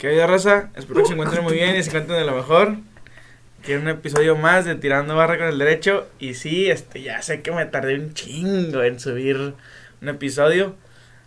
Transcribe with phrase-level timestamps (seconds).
[0.00, 0.70] ¿Qué hay de raza?
[0.76, 2.76] Espero que se encuentren muy bien y se encuentren de lo mejor.
[3.62, 6.08] Quiero un episodio más de Tirando Barra con el Derecho.
[6.18, 9.54] Y sí, este, ya sé que me tardé un chingo en subir
[10.00, 10.74] un episodio.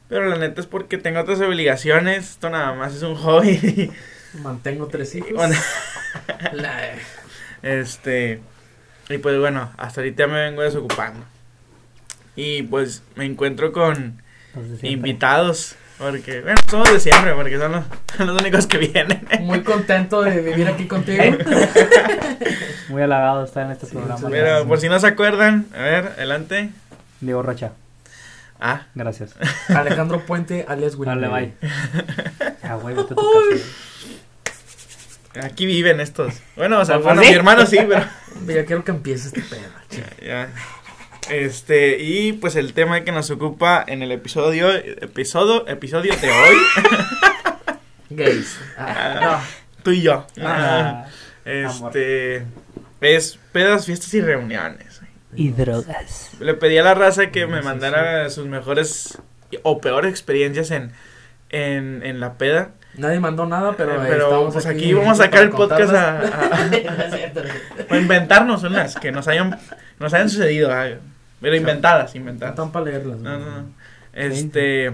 [0.10, 2.32] Pero la neta es porque tengo otras obligaciones.
[2.32, 3.92] Esto nada más es un hobby.
[4.42, 5.30] Mantengo tres hijos.
[5.34, 5.56] Bueno,
[6.54, 6.94] La-
[7.62, 8.40] este.
[9.10, 11.24] Y pues bueno, hasta ahorita me vengo desocupando.
[12.36, 14.22] Y pues me encuentro con
[14.82, 15.76] invitados.
[15.98, 17.86] Porque, bueno, somos de siempre, porque son los,
[18.18, 19.26] son los únicos que vienen.
[19.42, 21.24] Muy contento de vivir aquí contigo.
[22.90, 24.28] Muy halagado de estar en este Sí, programa.
[24.30, 24.68] Pero Gracias.
[24.68, 26.70] por si no se acuerdan, a ver, adelante.
[27.22, 27.72] Diego Rocha,
[28.60, 29.36] Ah, gracias.
[29.70, 31.10] Alejandro Puente, alias Willy.
[31.10, 31.54] Dale, bye.
[32.64, 33.22] Ah, güey, vete a tu
[35.34, 35.48] casa.
[35.48, 36.34] aquí viven estos.
[36.56, 37.30] Bueno, o sea, bueno, sí.
[37.30, 38.06] mi hermano sí, pero
[38.48, 39.62] Ya quiero que empiece este pedo.
[39.90, 40.08] chico.
[40.26, 40.50] ya.
[41.30, 46.56] Este, y pues el tema que nos ocupa en el episodio, episodio, episodio de hoy,
[48.10, 48.58] Gays.
[48.78, 49.42] Ah,
[49.84, 50.26] tú y yo.
[50.42, 51.06] Ah,
[51.46, 52.44] Este,
[53.02, 55.02] es pedas, fiestas y reuniones.
[55.36, 56.32] y drogas.
[56.40, 59.18] Le pedí a la raza que me Sí, mandara sus mejores
[59.64, 60.92] o peores experiencias en,
[61.50, 62.72] en, en la peda.
[62.96, 65.94] Nadie mandó nada, pero, Eh, pero, estamos pues, aquí, aquí vamos a sacar el podcast
[65.96, 66.70] a-
[67.98, 69.58] inventarnos unas que nos hayan,
[70.00, 70.72] nos hayan sucedido.
[70.72, 70.90] ah,
[71.44, 72.54] Pero inventadas, No inventadas.
[72.54, 73.20] están para leerlas.
[73.20, 73.68] No, no, no.
[74.14, 74.92] Este.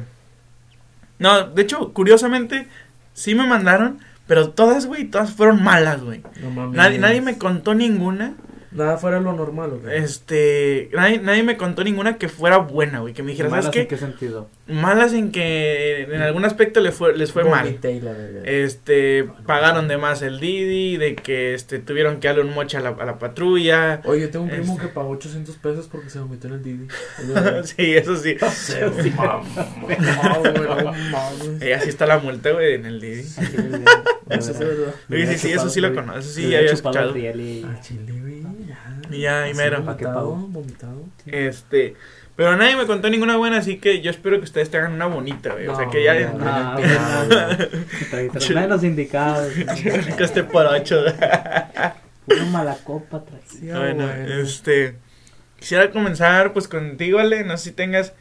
[1.17, 2.67] No, de hecho, curiosamente,
[3.13, 6.21] sí me mandaron, pero todas, güey, todas fueron malas, güey.
[6.41, 6.75] No mames.
[6.75, 8.33] Nadie, nadie me contó ninguna.
[8.71, 9.97] Nada fuera de lo normal, ¿o qué?
[9.97, 10.89] Este.
[10.93, 13.13] Nadie, nadie me contó ninguna que fuera buena, güey.
[13.15, 13.81] Que me dijera, ¿sabes ¿Malas qué?
[13.81, 14.47] en qué sentido?
[14.67, 17.65] Malas en que en algún aspecto le fue, les fue mal.
[17.65, 18.41] Vomité y la verga.
[18.45, 22.81] Este, pagaron de más el Didi, de que este tuvieron que darle un moche a
[22.81, 24.01] la, a la patrulla.
[24.05, 26.63] Oye, yo tengo un primo este- que pagó 800 pesos porque se vomitó en el
[26.63, 26.87] Didi.
[27.63, 28.35] sí, eso sí.
[29.81, 31.65] Güey, no.
[31.65, 33.21] Y así está la multa, güey, en el Didi.
[33.21, 33.83] Así es, güey.
[34.29, 34.93] Eso es verdad.
[35.09, 37.09] Sí, sí, sí, eso sí lo conozco, eso sí ya había escuchado.
[37.09, 38.39] Ah, chile, güey.
[39.09, 39.15] Ya.
[39.17, 39.83] Y ya, y mero.
[39.83, 41.03] ¿Pa' qué Vomitado, vomitado.
[41.25, 41.95] Este,
[42.39, 45.51] pero nadie me contó ninguna buena, así que yo espero que ustedes tengan una bonita,
[45.51, 45.67] güey.
[45.67, 46.13] o sea, que ya
[48.53, 49.51] menos indicados.
[49.53, 51.03] que esté por ocho.
[52.27, 53.23] Una mala copa
[53.61, 54.33] bueno, bueno.
[54.41, 54.95] este,
[55.57, 58.13] quisiera comenzar pues contigo, Ale, no sé si tengas,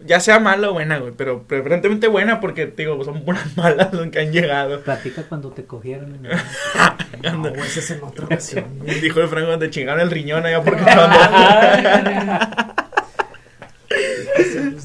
[0.00, 4.08] ya sea mala o buena, güey, pero preferentemente buena porque, digo, son puras malas las
[4.10, 4.80] que han llegado.
[4.80, 6.18] Platica cuando te cogieron.
[6.18, 6.32] güey.
[7.22, 8.64] No, güey, esa es en otra ocasión.
[9.02, 10.84] Dijo el Franco, te chingaron el riñón allá porque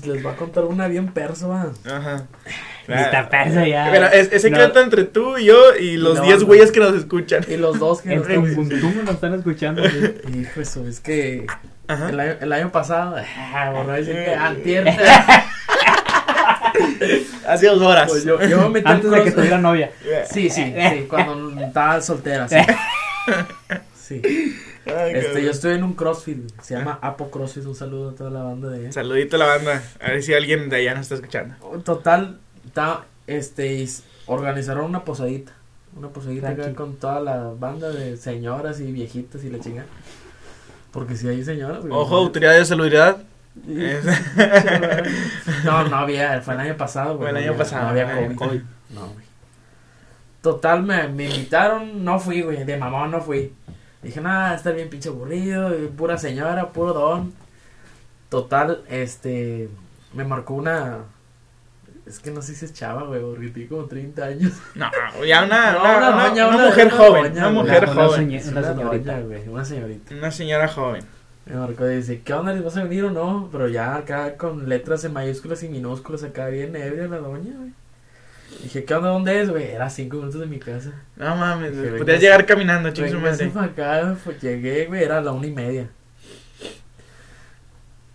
[0.06, 1.72] les va a contar una bien persa.
[1.86, 2.28] Ajá.
[2.88, 3.94] Ni te persa ya.
[4.14, 6.46] Es, es secreto entre tú y yo y los no, 10 no.
[6.48, 7.46] güeyes que nos escuchan.
[7.48, 9.84] Y los dos que En nos nos están escuchando.
[9.86, 11.46] Hijo, eso es que.
[11.88, 14.88] El año, el año pasado, ah, por no decir que antier,
[17.48, 18.10] Hace dos horas.
[18.10, 19.92] pues yo, yo me metí al Antes de que tuviera novia.
[20.30, 22.56] Sí, sí, sí, cuando estaba soltera, sí.
[23.96, 24.22] Sí.
[24.86, 28.30] Ay, Este, yo estoy en un CrossFit, se llama Apo CrossFit, un saludo a toda
[28.32, 28.92] la banda de allá.
[28.92, 29.82] Saludito a la banda.
[30.02, 31.56] A ver si alguien de allá nos está escuchando.
[31.86, 32.38] Total,
[32.74, 33.88] ta- este,
[34.26, 35.54] organizaron una posadita,
[35.96, 39.88] una posadita acá con toda la banda de señoras y viejitas y la chingada.
[40.94, 41.82] Porque si hay señoras.
[41.82, 41.92] güey.
[41.92, 43.18] Ojo, autoridad de salubridad.
[45.66, 47.18] No, no había, fue el año pasado, güey.
[47.18, 48.62] Fue el no año había- pasado, No había no había COVID.
[48.92, 49.26] No, güey.
[50.42, 53.54] Total, me, me invitaron, no fui, güey, de mamá no fui.
[54.02, 57.34] Dije, nada, está bien pinche aburrido, pura señora, puro don.
[58.30, 59.70] Total, este,
[60.14, 61.00] me marcó una...
[62.06, 64.52] Es que no sé si es chava, güey, porque tiene como 30 años.
[64.76, 64.90] No,
[65.26, 67.24] ya una, No, una, una una- doña, una una- mujer una joven.
[67.34, 68.28] doña, Una mujer Una joven.
[68.30, 69.20] Una señorita.
[69.22, 70.16] güey, una señorita.
[70.16, 71.04] Una señora joven.
[71.46, 73.50] Me marcó y dice, ¿qué onda, les vas a venir o no?
[73.52, 77.72] Pero ya acá con letras en mayúsculas y minúsculas, acá bien ebria la doña, güey.
[78.62, 79.64] Dije, ¿qué onda, dónde es, güey?
[79.72, 80.92] Era cinco minutos de mi casa.
[81.16, 81.72] No mames,
[82.06, 83.48] vengas- llegar caminando, madre.
[83.48, 85.90] pa' acá, pues llegué, güey, era la una y media.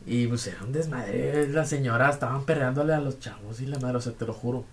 [0.08, 3.98] Y pues era un desmadre, las señoras estaban perreándole a los chavos y la madre,
[3.98, 4.64] o sea, te lo juro.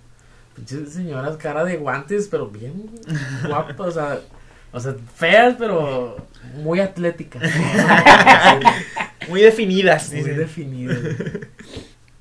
[0.55, 2.89] Pinches señoras, cara de guantes, pero bien
[3.45, 4.19] guapas, o sea,
[4.71, 6.15] o sea, feas, pero
[6.63, 7.43] muy atléticas.
[9.27, 10.13] Muy definidas.
[10.13, 10.99] muy definidas.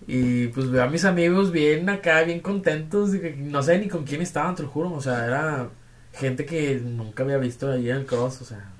[0.06, 4.05] Y pues veo a mis amigos bien acá, bien contentos, de no sé ni con
[4.05, 5.69] quién estaban, te lo juro, o sea, era
[6.14, 8.72] gente que nunca había visto ahí en el cross, o sea.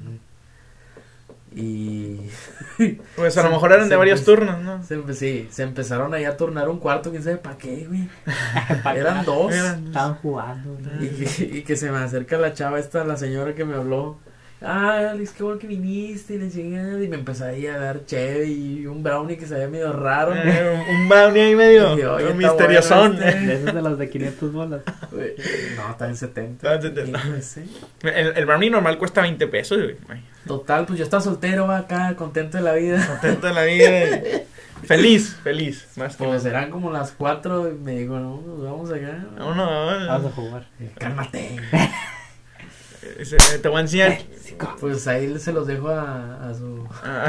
[1.55, 2.21] Y
[3.17, 4.83] Pues a lo mejor eran de varios turnos, ¿no?
[4.83, 8.09] se, sí, se empezaron ahí a turnar un cuarto, quién sabe para qué, güey.
[8.97, 9.53] Eran dos.
[9.53, 10.77] Eran- Estaban jugando.
[11.01, 11.25] Y güey.
[11.37, 14.19] que, y que se me acerca la chava esta, la señora que me habló.
[14.65, 18.05] Ah, Alex, qué bueno que viniste, y le chingada, y me empezó ahí a dar
[18.07, 20.35] cheve y un brownie que se veía medio raro.
[20.35, 23.17] Eh, un brownie ahí medio oye, está misteriosón.
[23.17, 23.47] bueno este.
[23.47, 24.81] De esos de los de 500 bolas.
[25.77, 26.75] No, está en 70.
[26.75, 27.21] Está en 70.
[27.27, 27.65] Y no sé.
[28.03, 30.21] El, el brownie normal cuesta 20 pesos, güey.
[30.47, 33.07] Total, pues yo estaba soltero va, acá, contento de la vida.
[33.07, 34.21] Contento en la vida.
[34.85, 35.89] Feliz, feliz.
[35.97, 39.27] Más que Pues serán como las 4 y me dijo, no, nos vamos acá.
[39.37, 40.67] Vámonos, Vamos a jugar.
[40.81, 41.57] Eh, Cálmate.
[43.19, 44.19] Ese- Te voy a enseñar.
[44.81, 47.25] Pues ahí se los dejo a, a su a,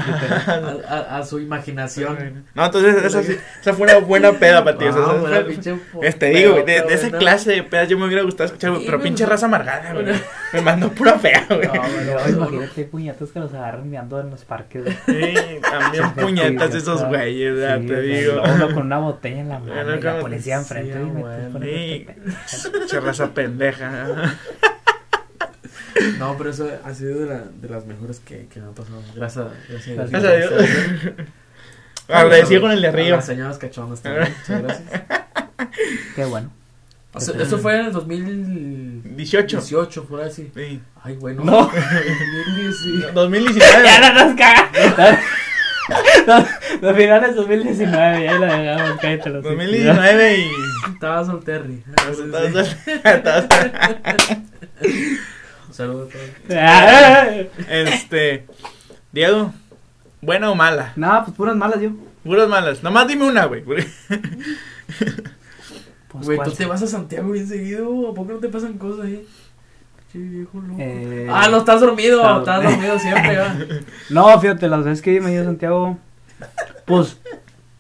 [0.48, 2.46] Ah, a- a su imaginación.
[2.54, 4.86] No, entonces esa, esa fue una buena peda para ti.
[4.86, 7.18] o sea, esa buena fue- pinche Este digo, güey, de, de esa buena.
[7.18, 10.06] clase de pedas yo me hubiera gustado escuchar, güey, pero pinche raza amargada, güey.
[10.54, 11.68] Me mandó pura fea, güey.
[11.68, 14.84] No, imagínate puñetas que los agarran meando en los parques.
[14.84, 14.96] güey.
[15.06, 18.42] Sí, también puñetas esos güeyes, ya Sí, te digo.
[18.44, 20.94] Uno con una botella en la mano y con- la policía enfrente.
[20.94, 21.52] sí, güey.
[21.54, 22.16] me-
[22.80, 24.36] Pinche raza pendeja.
[26.20, 29.02] No, pero eso ha sido de, la, de las mejores que, que me han pasado.
[29.16, 30.54] Gracias, gracias, Gracias a Dios.
[32.08, 33.18] Agradecido con el de arriba.
[33.18, 34.34] Las señoras cachondas también.
[34.38, 35.04] Muchas gracias.
[36.16, 36.52] Qué bueno.
[37.14, 40.04] O sea, eso fue en el 2018, 18.
[40.04, 40.52] fue así.
[40.54, 40.82] Sí.
[41.02, 41.44] Ay, bueno.
[41.44, 41.62] No.
[41.72, 43.14] 2018.
[43.14, 43.84] 2019.
[43.86, 45.20] Ya no nos cagas.
[46.26, 46.46] Los,
[46.82, 50.52] los finales 2019, ya lo dejamos, cállate los 2019 y.
[50.94, 51.84] Estaba solterri.
[51.96, 53.48] Saludos a
[55.78, 56.10] todos.
[56.52, 57.28] Ah,
[57.70, 58.46] Este.
[59.12, 59.54] Diego,
[60.22, 60.94] ¿buena o mala?
[60.96, 61.92] No, pues puras malas yo.
[62.24, 62.84] Puras malas.
[62.84, 63.64] Nomás dime una, güey.
[63.64, 63.86] Pues,
[66.26, 68.10] Güey, tú te vas a Santiago bien seguido.
[68.10, 69.28] ¿A poco no te pasan cosas ahí?
[70.12, 70.76] Che, viejo loco.
[70.80, 72.22] Eh, Ah, no, estás dormido.
[72.22, 72.40] Claro.
[72.40, 73.56] Estás dormido siempre, va.
[74.10, 75.98] No, fíjate, las veces que me dio Santiago,
[76.86, 77.18] pues,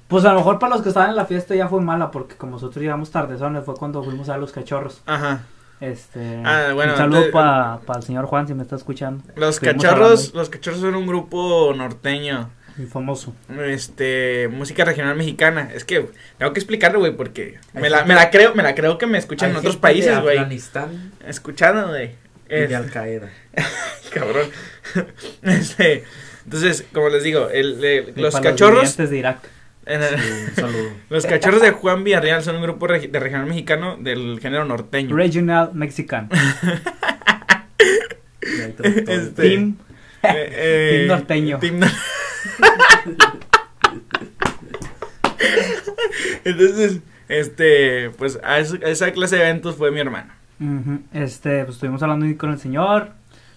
[0.09, 2.35] pues a lo mejor para los que estaban en la fiesta ya fue mala, porque
[2.35, 5.01] como nosotros llegamos tardezones, fue cuando fuimos a ver los cachorros.
[5.05, 5.43] Ajá.
[5.81, 9.83] Este, Ah, bueno, un saludo para el señor Juan, si me está escuchando, Los Estuvimos
[9.83, 12.49] cachorros, los cachorros son un grupo norteño.
[12.77, 13.33] muy famoso.
[13.65, 15.69] Este, música regional mexicana.
[15.73, 18.73] Es que tengo que explicarlo, güey, porque Hay me la, me la creo, me la
[18.75, 20.37] creo que me escuchan en otros países, güey.
[20.37, 22.11] Afganistán Escuchando, güey.
[22.49, 23.29] y de Al Qaeda.
[24.13, 24.47] cabrón.
[25.41, 26.03] Este,
[26.45, 29.39] entonces, como les digo, el, el- los cachorros, de Irak.
[29.85, 30.89] En el- Sí, un saludo.
[31.09, 35.15] los cachorros de Juan Villarreal son un grupo regi- de regional mexicano del género norteño.
[35.15, 36.29] Regional Mexican.
[38.41, 39.77] Este- Team.
[40.23, 41.59] Eh, eh, Team norteño.
[41.59, 41.79] team
[46.43, 50.31] Entonces, este, pues a, eso- a esa clase de eventos fue mi hermano.
[50.59, 53.09] Ujú, Este, pues estuvimos hablando ahí con el señor.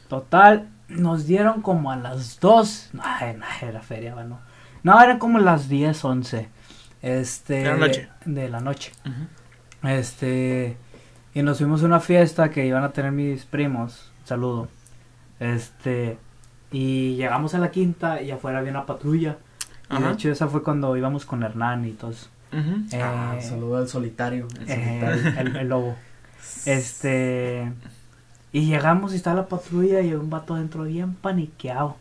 [0.09, 2.91] Total, nos dieron como a las 2.
[2.95, 4.41] No, no, era feria, bueno.
[4.83, 6.49] No, eran como las 10, 11.
[7.03, 7.55] Este.
[7.55, 8.09] De la noche.
[8.25, 8.93] De la noche.
[9.83, 10.77] Este.
[11.35, 14.11] Y nos fuimos a una fiesta que iban a tener mis primos.
[14.25, 14.69] Saludo.
[15.41, 16.19] Este.
[16.73, 19.39] Y llegamos a la quinta y afuera había una patrulla.
[19.91, 22.29] Y de hecho, esa fue cuando íbamos con Hernán y todos.
[22.53, 22.83] Ujú.
[23.03, 24.49] Ah, Eh, saludo al solitario.
[24.61, 25.41] el eh, solitario.
[25.51, 25.97] el, el lobo.
[26.67, 27.73] Este.
[28.53, 31.97] Y llegamos y está la patrulla y un vato dentro bien paniqueado.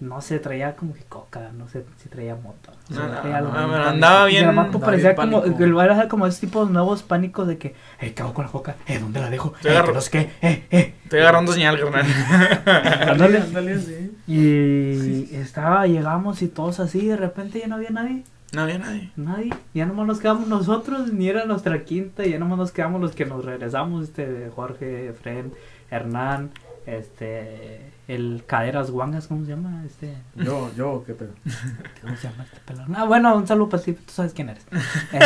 [0.00, 2.72] No sé, traía como que coca, no sé si traía moto.
[2.88, 3.76] no Ah, traía algo ah, pánico.
[3.90, 7.02] andaba Y bien- el vato andaba parecía como, el vato era como esos tipos nuevos
[7.02, 8.76] pánicos de que, eh, ¿qué hago con la coca?
[8.86, 9.52] Eh, ¿dónde la dejo?
[9.60, 9.88] Te Eh, agarro.
[9.88, 10.94] que no sé qué, eh, eh.
[11.04, 12.06] Estoy agarrando señal, carnal.
[13.10, 13.38] Ándale.
[13.40, 14.16] Ándale, sí.
[14.26, 18.24] Y estaba, llegamos y todos así, de repente ya no había nadie.
[18.52, 19.10] No había nadie.
[19.16, 23.12] Nadie, ya nomás nos quedamos nosotros, ni era nuestra quinta, ya nomás nos quedamos los
[23.12, 25.46] que nos regresamos, este, Jorge, Fred,
[25.90, 26.50] Hernán,
[26.86, 27.80] este,
[28.14, 29.84] el Caderas Guangas, ¿cómo se llama?
[29.86, 31.30] Este, Yo, yo, qué pedo.
[32.02, 32.94] ¿cómo se llama este pelón?
[32.96, 34.66] Ah, bueno, un saludo para ti, tú sabes quién eres.
[35.12, 35.18] Eh,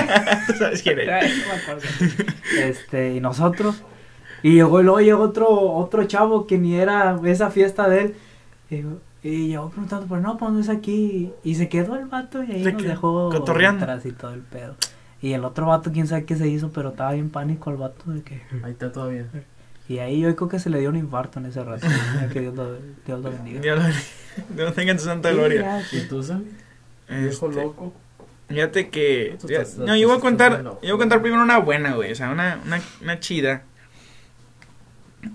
[0.47, 1.09] ¿Tú sabes quién es?
[1.09, 1.83] ay, no me acuerdo.
[2.59, 3.83] Este, y nosotros,
[4.43, 8.15] y llegó, y luego llegó otro, otro chavo que ni era esa fiesta de él,
[8.71, 12.43] y, y llegó preguntando, pero no, pues no es aquí, y se quedó el vato
[12.45, 13.85] y ahí Se nos dejó cotorreando.
[13.85, 14.77] atrás y todo el pedo.
[15.23, 18.11] Y el otro vato, quién sabe qué se hizo, pero estaba bien pánico el vato
[18.11, 18.43] de que...
[18.63, 19.27] Ahí está todavía.
[19.89, 21.87] Y ahí yo creo que se le dio un infarto en ese rato.
[22.33, 22.75] que Dios lo,
[23.07, 23.61] Dios lo bendiga.
[23.61, 23.85] Dios lo,
[24.55, 25.83] Dios lo tenga en su santa gloria.
[25.93, 26.47] ¿Y tú, Sammy?
[27.09, 27.93] Viejo Este, loco.
[28.49, 29.37] Fíjate que.
[29.79, 30.63] No, yo voy a contar.
[30.63, 32.13] Yo voy a contar primero una buena, güey.
[32.13, 33.65] O sea, una, una, una chida.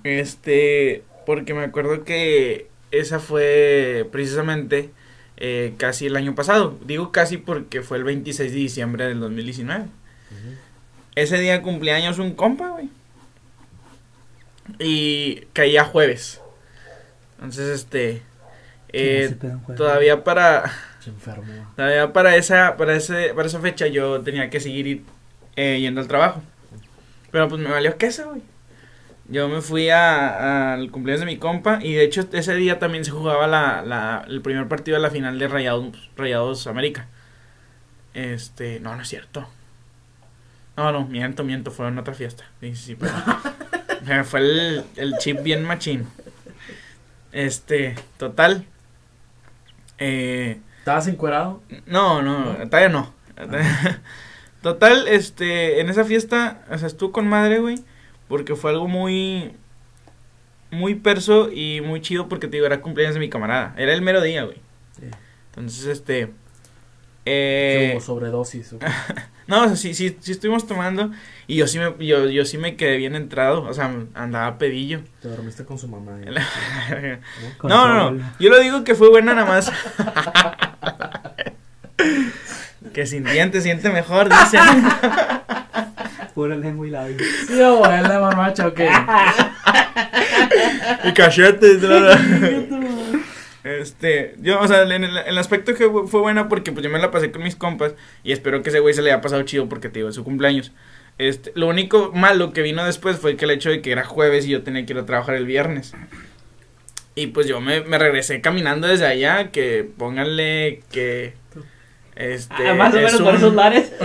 [0.03, 1.03] Este.
[1.25, 4.89] Porque me acuerdo que esa fue precisamente
[5.37, 6.77] eh, casi el año pasado.
[6.85, 9.85] Digo casi porque fue el 26 de diciembre del 2019.
[11.15, 12.89] Ese día cumpleaños un compa, güey.
[14.77, 16.41] Y caía jueves.
[17.37, 18.21] Entonces, este.
[18.89, 19.35] eh,
[19.75, 20.71] todavía para.
[20.99, 21.71] Se enfermó.
[21.75, 25.03] Todavía para esa, para ese, para esa fecha yo tenía que seguir ir,
[25.55, 26.41] eh, yendo al trabajo.
[27.31, 28.41] Pero pues me valió queso, güey.
[29.29, 33.05] yo me fui a- al cumpleaños de mi compa y de hecho ese día también
[33.05, 37.07] se jugaba la, la, el primer partido de la final de Rayados, Rayados América.
[38.13, 39.47] Este, no, no es cierto.
[40.75, 42.45] No, no, miento, miento, fue en otra fiesta.
[42.61, 42.97] Sí, sí, sí,
[44.25, 46.07] fue el, el chip bien machín.
[47.31, 48.65] Este, total.
[49.97, 51.61] Eh, ¿Estabas encuerado?
[51.85, 53.13] no, no, todavía no.
[54.61, 57.79] Total, este, en esa fiesta, o sea, estuvo con madre, güey,
[58.27, 59.53] porque fue algo muy,
[60.69, 63.73] muy perso y muy chido porque, te digo, era cumpleaños de mi camarada.
[63.77, 64.57] Era el mero día, güey.
[64.99, 65.05] Sí.
[65.51, 66.33] Entonces, este,
[67.25, 68.73] eh, hubo sobredosis.
[69.47, 71.11] no, o sea, sí, sí, sí estuvimos tomando
[71.47, 75.01] y yo sí me, yo, yo sí me quedé bien entrado, o sea, andaba pedillo.
[75.21, 76.19] Te dormiste con su mamá.
[76.21, 77.19] ¿eh?
[77.63, 78.31] No, no, no.
[78.39, 79.71] Yo lo digo que fue buena nada más.
[82.93, 84.61] que sin dientes siente mejor, dicen.
[86.33, 87.21] Pura lengua y labios.
[87.47, 88.89] Sí, abuela, marmacha, ¿o qué?
[91.03, 91.81] y cachetes.
[93.63, 96.89] Este, yo, o sea, en el, en el aspecto que fue buena porque pues yo
[96.89, 99.41] me la pasé con mis compas y espero que ese güey se le haya pasado
[99.43, 100.71] chido porque te digo, es su cumpleaños.
[101.17, 104.45] Este, lo único malo que vino después fue que el hecho de que era jueves
[104.45, 105.93] y yo tenía que ir a trabajar el viernes.
[107.15, 111.33] Y pues yo me, me regresé caminando desde allá, que pónganle que...
[112.15, 113.91] Este, Ah, más o es menos por un- esos lares.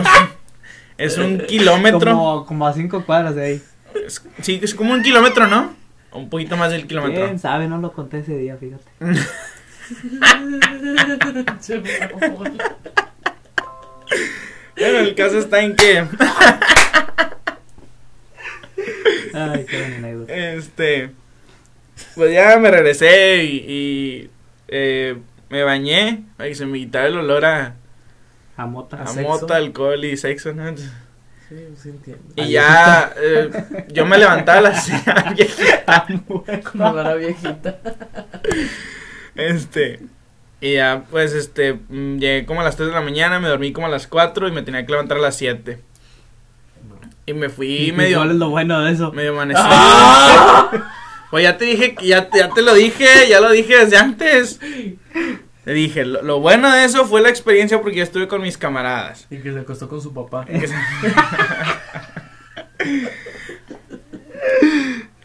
[0.99, 2.13] Es un kilómetro.
[2.13, 3.63] Como, como a cinco cuadras de ahí.
[4.07, 5.75] Es- sí, es como un kilómetro, ¿no?
[6.15, 7.25] Un poquito más del kilómetro.
[7.25, 8.85] Quién sabe, no lo conté ese día, fíjate.
[14.75, 16.05] Pero el caso está en que,
[19.35, 21.11] Ay, qué este,
[22.15, 24.31] pues ya me regresé y, y,
[24.69, 25.19] eh,
[25.51, 27.75] me bañé que se me quitara el olor a,
[28.57, 29.03] A mota.
[29.03, 30.75] a mota, alcohol y sexo, ¿no?
[31.49, 32.23] Sí, sí entiendo.
[32.37, 33.51] Y ya, eh,
[33.93, 34.89] yo me levantaba a las
[36.73, 37.79] Como la viejita.
[39.35, 40.01] Este,
[40.61, 43.73] y ya, pues, este, mm, llegué como a las 3 de la mañana, me dormí
[43.73, 45.81] como a las 4 y me tenía que levantar a las 7.
[47.27, 49.13] Y me fui medio, ¿Cuál es lo bueno de eso?
[49.13, 49.69] medio amanecido.
[51.31, 53.97] Pues ya te dije, que ya, te- ya te lo dije, ya lo dije desde
[53.97, 54.61] antes.
[55.65, 58.59] Te dije, lo, lo bueno de eso fue la experiencia porque yo estuve con mis
[58.59, 59.27] camaradas.
[59.31, 60.47] Y que se acostó con su papá.
[60.47, 60.69] Se-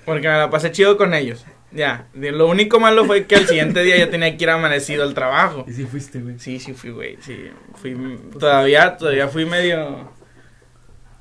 [0.06, 1.46] Porque me la pasé chido con ellos.
[1.72, 5.14] Ya, lo único malo fue que al siguiente día yo tenía que ir amanecido al
[5.14, 5.66] trabajo.
[5.68, 6.40] Y sí fuiste, güey.
[6.40, 7.52] Sí, sí fui, güey, sí.
[7.76, 7.96] Fui,
[8.40, 10.12] todavía, todavía fui medio,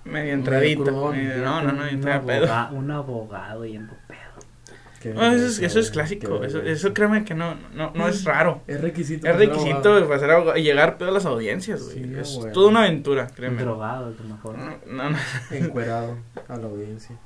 [0.05, 1.11] medio entradito.
[1.11, 2.69] medio- ya no, no, no, un, estaba pedo.
[2.73, 4.08] un abogado yendo pedo.
[5.01, 8.25] Qué No, eso es, eso es clásico, eso, eso créeme que no, no, no es
[8.25, 8.63] raro.
[8.67, 9.29] Es requisito.
[9.29, 12.05] Es requisito para ser abogado y llegar pedo a las audiencias, güey.
[12.05, 12.53] Sí, es güey.
[12.53, 13.63] toda una aventura, créeme.
[13.63, 14.59] drogado, es lo mejor.
[14.59, 15.19] No, no, no.
[15.51, 17.17] Encuerado a la audiencia.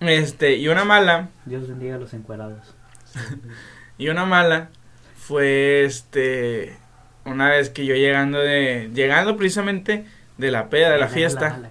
[0.00, 2.74] Este, y una mala, Dios bendiga a los encuerados.
[3.98, 4.70] y una mala
[5.16, 6.76] fue este,
[7.24, 10.06] una vez que yo llegando de, llegando precisamente
[10.36, 11.58] de la peda, de la fiesta.
[11.58, 11.70] La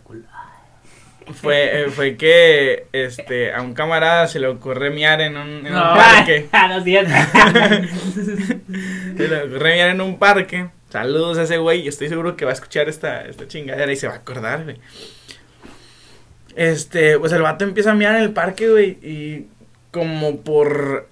[1.33, 5.67] fue, eh, fue que este a un camarada se le ocurre miar en un, en
[5.67, 6.47] un No, parque.
[6.51, 6.83] ah, no.
[6.83, 6.91] Se
[9.27, 10.69] le ocurre miar en un parque.
[10.89, 11.81] Saludos a ese güey.
[11.81, 14.63] y Estoy seguro que va a escuchar esta, esta chingadera y se va a acordar,
[14.63, 14.77] güey.
[16.55, 18.97] Este, pues el vato empieza a miar en el parque, güey.
[19.03, 19.47] Y
[19.91, 21.07] como por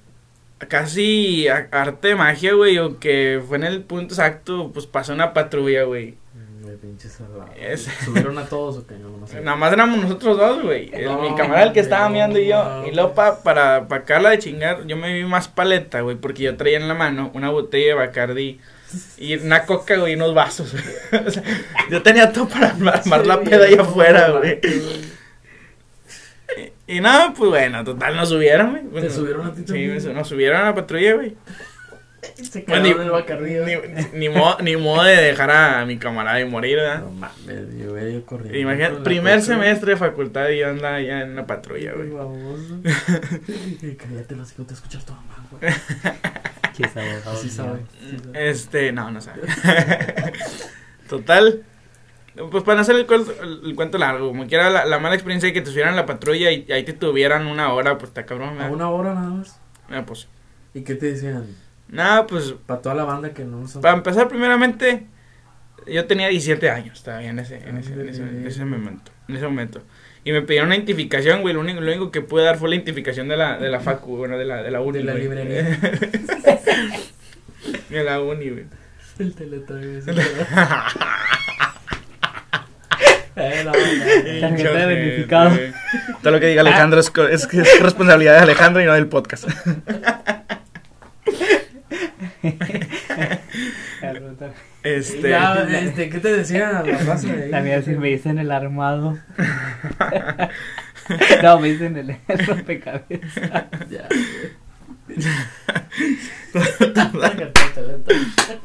[0.67, 2.77] casi arte de magia, güey.
[2.79, 6.15] O que fue en el punto exacto, pues pasó una patrulla, güey.
[6.65, 7.45] De pinche salado.
[7.59, 8.95] Es- ¿Subieron a todos o qué?
[8.95, 9.39] No, no sé.
[9.41, 10.89] Nada más éramos nosotros dos, güey.
[11.03, 12.83] No, mi camarada el que estaba mirando y yo.
[12.89, 16.15] Y luego pa, para, para acabarla de chingar, yo me vi más paleta, güey.
[16.15, 18.59] Porque yo traía en la mano una botella de Bacardi
[19.17, 21.23] y una coca, güey, y unos vasos, güey.
[21.27, 21.43] O sea,
[21.91, 24.59] yo tenía todo para armar, la peda allá afuera, güey.
[24.63, 25.15] no.
[26.87, 28.83] Y nada, pues bueno, total, nos subieron, güey.
[28.83, 30.13] Bueno, subieron a ti Sí, también?
[30.13, 31.35] nos subieron a la patrulla, güey.
[32.35, 33.53] Se Bueno, quedaron en el Bacardí.
[34.13, 36.99] Ni, ni, modo, ni modo de dejar a mi camarada de morir, ¿verdad?
[37.01, 38.57] No mames, yo voy a ir corriendo.
[38.59, 42.09] Imagínate, primer semestre de facultad y yo andaba ya en una patrulla, güey.
[42.09, 42.79] Baboso.
[43.81, 45.71] Y Cállate, los hijos te escuchas tu mamá, güey.
[46.75, 47.79] Sí, abogado, Sí sabe.
[48.01, 48.49] sí sabe.
[48.49, 49.41] Este, no, no sabe.
[51.09, 51.63] Total.
[52.51, 55.47] Pues para no hacer el, cuento- el- cuento largo, como quiera la, la mala experiencia
[55.47, 58.09] de que te subieran a la patrulla y, y ahí te tuvieran una hora, pues
[58.09, 58.59] está cabrón.
[58.61, 59.57] A una hora nada más.
[59.89, 60.27] Ah, pues,
[60.73, 61.45] ¿Y qué te decían?
[61.87, 63.81] Nada, pues, Para toda la banda que no son.
[63.81, 65.05] para empezar primeramente,
[65.87, 69.35] yo tenía 17 años todavía en ese, en ese, en ese, en ese momento, en
[69.35, 69.81] ese momento.
[70.23, 72.75] Y me pidieron una identificación, güey, lo único, lo único que pude dar fue la
[72.75, 75.23] identificación de la, de la facu, bueno, de la, de la uni, De la güey.
[75.23, 75.63] librería.
[77.89, 78.65] de la uni, güey.
[79.19, 80.05] El teletubbies.
[83.37, 84.37] Eh, Eh.
[84.39, 85.73] Tarjeta de ojete.
[86.23, 89.45] Todo lo que diga Alejandro es, es, es responsabilidad de Alejandro y no del podcast.
[94.83, 95.29] Este.
[95.29, 97.49] Ya, este, ¿qué te decían a la raza de ahí?
[97.49, 99.17] La mía sí me dicen el armado.
[101.43, 103.65] no, me dicen el, el rompecabezas.
[103.89, 104.07] Ya.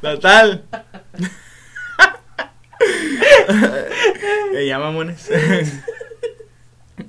[0.00, 0.64] Total.
[4.54, 5.30] Eh, ya mamones.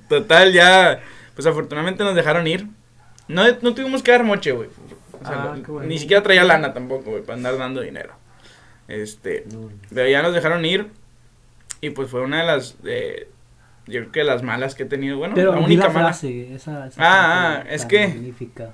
[0.09, 1.00] Total, ya.
[1.35, 2.67] Pues afortunadamente nos dejaron ir.
[3.27, 4.69] No, no tuvimos que dar moche, güey.
[5.21, 5.79] O sea, Ah, no-.
[5.81, 8.13] Ni siquiera traía lana tampoco, güey, para andar dando dinero.
[8.91, 9.45] Este.
[9.93, 10.88] Pero ya nos dejaron ir.
[11.79, 12.75] Y pues fue una de las.
[12.86, 13.27] eh,
[13.88, 15.17] yo creo que las malas que he tenido.
[15.17, 16.05] Bueno, Pero la única la mala.
[16.10, 18.74] frase, esa, esa Ah, ah, es que- magnífica.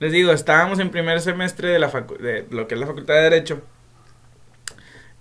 [0.00, 3.14] Les digo, estábamos en primer semestre de, la facu- de lo que es la Facultad
[3.14, 3.62] de Derecho.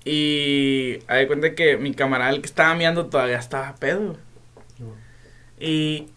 [0.04, 4.18] Y hay de cuenta que mi camarada, el que estaba mirando, todavía estaba pedo.
[5.60, 6.08] Y.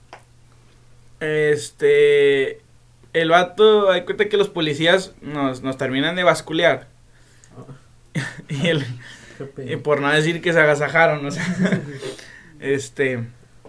[1.20, 2.60] Este.
[3.12, 6.88] El vato, hay cuenta que los policías nos, nos terminan de basculear.
[8.48, 8.84] y, el,
[9.64, 11.44] y por no decir que se agasajaron, o sea.
[12.60, 13.24] este.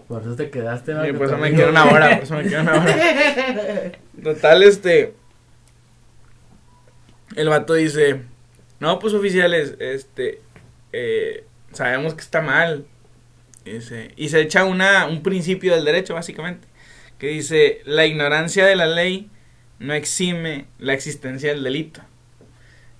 [0.08, 0.92] Por eso te quedaste.
[0.92, 1.18] Y ¿va?
[1.18, 2.96] por eso me una hora, por eso me quedo una hora.
[4.22, 5.14] Total, este.
[7.34, 8.22] El vato dice:
[8.78, 10.40] No, pues oficiales, este.
[10.92, 12.86] eh, sabemos que está mal.
[13.64, 16.68] Dice, y se echa una, un principio del derecho, básicamente.
[17.18, 19.28] Que dice: La ignorancia de la ley
[19.80, 22.00] no exime la existencia del delito.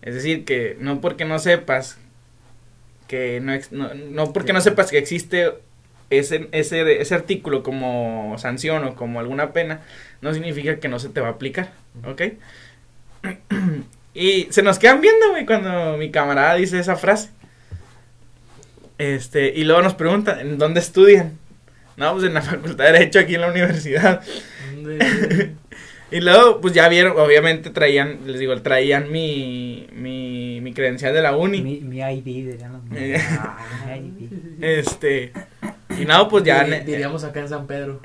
[0.06, 1.98] Es decir, que no porque no sepas
[3.08, 5.52] que no, no porque no sepas que existe
[6.10, 9.80] ese, ese, ese artículo como sanción o como alguna pena,
[10.20, 11.72] no significa que no se te va a aplicar,
[12.06, 12.22] ¿ok?
[14.14, 17.30] y se nos quedan viendo, güey, cuando mi camarada dice esa frase.
[18.98, 21.36] Este, y luego nos preguntan, ¿en dónde estudian?
[21.96, 24.22] No, pues en la Facultad de Derecho aquí en la universidad.
[26.10, 31.20] Y luego, pues ya vieron, obviamente traían, les digo, traían mi, mi, mi credencial de
[31.22, 31.60] la uni.
[31.62, 33.18] Mi, mi ID, dirían los Eh.
[33.18, 33.22] niños.
[33.86, 34.62] Mi ID.
[34.62, 35.32] Este,
[36.00, 36.62] y no, pues ya...
[36.64, 38.00] Ne- Diríamos acá en San Pedro.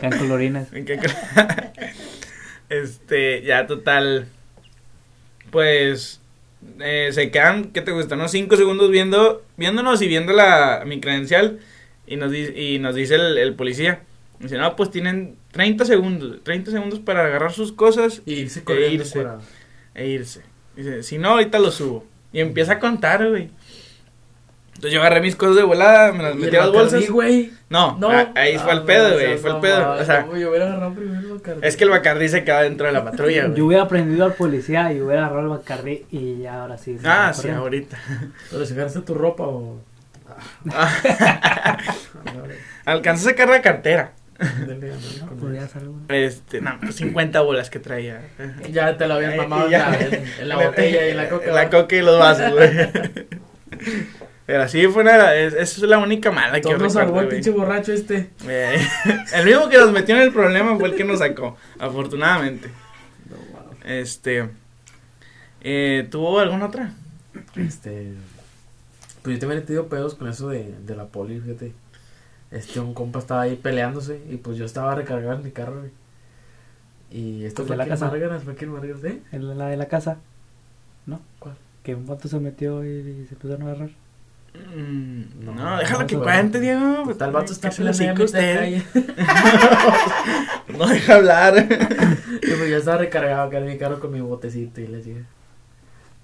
[0.18, 0.68] Colorines.
[0.74, 1.72] ¿En cla-
[2.68, 4.26] este, ya total.
[5.50, 6.20] Pues
[6.80, 8.14] eh, se quedan, ¿qué te gusta?
[8.16, 11.60] Unos 5 segundos viendo, viéndonos y viendo la, mi credencial.
[12.06, 14.00] Y nos, di- y nos dice el, el policía.
[14.38, 16.38] Dice, no, pues tienen 30 segundos.
[16.44, 19.02] 30 segundos para agarrar sus cosas Y irse corriendo.
[19.02, 19.26] irse.
[19.94, 20.42] e irse.
[20.76, 22.04] Dice, si no, ahorita lo subo.
[22.32, 23.50] Y empieza a contar, güey.
[24.68, 26.92] Entonces yo agarré mis cosas de volada, me las metí a las bolsas.
[26.92, 27.52] Bacardí, güey.
[27.68, 28.08] No, No.
[28.10, 29.36] a- ahí fue el Ah, pedo, no, güey.
[29.36, 29.92] Fue el pedo.
[29.92, 31.60] O sea, yo hubiera agarrado primero el Bacardí.
[31.66, 33.58] es que el Bacardí se queda dentro de la patrulla, güey.
[33.58, 36.96] Yo hubiera aprendido al policía y hubiera agarrado el Bacardi y ya ahora sí.
[37.04, 37.98] Ah, sí, ahorita.
[38.50, 39.82] Pero si agarraste tu ropa o.
[42.86, 44.12] Alcancé a sacar la cartera.
[44.66, 44.92] Dele,
[45.74, 46.00] algo.
[46.08, 48.22] Este, no, pues 50 bolas que traía.
[48.70, 49.90] Ya te lo habían Eh, mamado en ya.
[49.90, 51.46] la, en, en la botella y en la coca.
[51.46, 52.70] En la coca y los vasos, güey.
[54.46, 55.34] Pero sí, fue una.
[55.34, 58.30] es- Esa es la única mala que Todo yo nos salvó el pinche borracho este.
[58.48, 58.76] Eh,
[59.34, 62.68] El mismo que nos metió en el problema fue el que nos sacó, afortunadamente.
[63.28, 63.70] No, wow.
[63.84, 64.48] Este.
[65.62, 66.92] Eh, ¿Tuvo alguna otra?
[67.54, 68.12] Este.
[69.22, 71.72] Pues yo también he tenido pedos con eso de, de la poli, fíjate.
[72.50, 75.90] Este, un compa estaba ahí peleándose y pues yo estaba recargado en mi carro, güey.
[77.12, 78.06] Y esto ¿De fue la casa?
[78.08, 79.20] Márgaras, fue aquí en Márgaras, ¿eh?
[79.32, 80.18] El- La de la casa.
[81.06, 81.20] ¿No?
[81.38, 81.54] ¿Cuál?
[81.82, 83.90] Que un vato se metió y, y se empezaron a agarrar.
[84.76, 86.60] Mm, No, No, déjalo no, que cuente.
[86.60, 87.02] Diego.
[87.04, 88.82] pues, Tal vato está de usted.
[90.76, 91.54] No deja hablar.
[92.42, 95.20] Y pues yo estaba recargado acá en mi carro con mi botecito y la chica.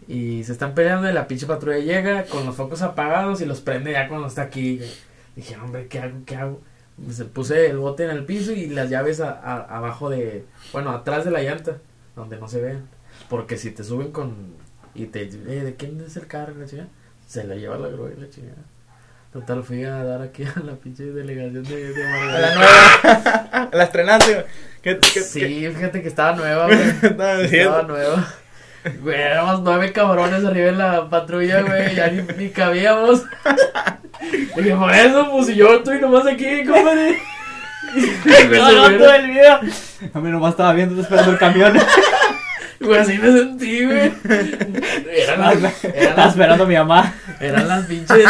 [0.09, 3.61] Y se están peleando y la pinche patrulla llega con los focos apagados y los
[3.61, 4.79] prende ya cuando está aquí.
[4.79, 4.91] güey.
[5.37, 6.19] Dije, hombre, ¿qué hago?
[6.27, 6.61] ¿Qué hago?
[7.05, 10.91] Pues, puse el bote en el piso y las llaves a- a- abajo de, bueno,
[10.91, 11.77] atrás de la llanta,
[12.17, 12.89] donde no se ven.
[13.29, 14.35] Porque si te suben con,
[14.95, 15.29] y te, eh,
[15.63, 16.55] ¿de quién es el carro?
[16.59, 16.87] La chica,
[17.27, 18.49] se la lleva la grúa y la chica.
[19.33, 23.71] Total, fui a dar aquí a la pinche delegación de, de A la nueva.
[23.75, 24.33] La estrenaste.
[24.33, 24.45] güey.
[24.81, 26.79] ¿Qué, qué, Sí, fíjate que estaba nueva, güey.
[27.01, 27.71] qué estaba diciendo?
[27.81, 28.35] Estaba nueva.
[29.03, 31.95] Güey, éramos nueve cabrones arriba en la patrulla, güey.
[31.95, 33.25] Ya ni, ni cabíamos.
[34.57, 37.19] Dije, por eso, pues si yo estoy nomás aquí, compadre.
[38.51, 38.99] Me No, no, subieron.
[38.99, 39.61] todo el video.
[40.15, 41.75] A mí nomás estaba viendo esperando el camión.
[42.79, 44.13] Güey, así me sentí, güey.
[45.11, 47.15] Eran las, eran Estaba las, esperando a mi mamá.
[47.41, 48.27] eran las pinches.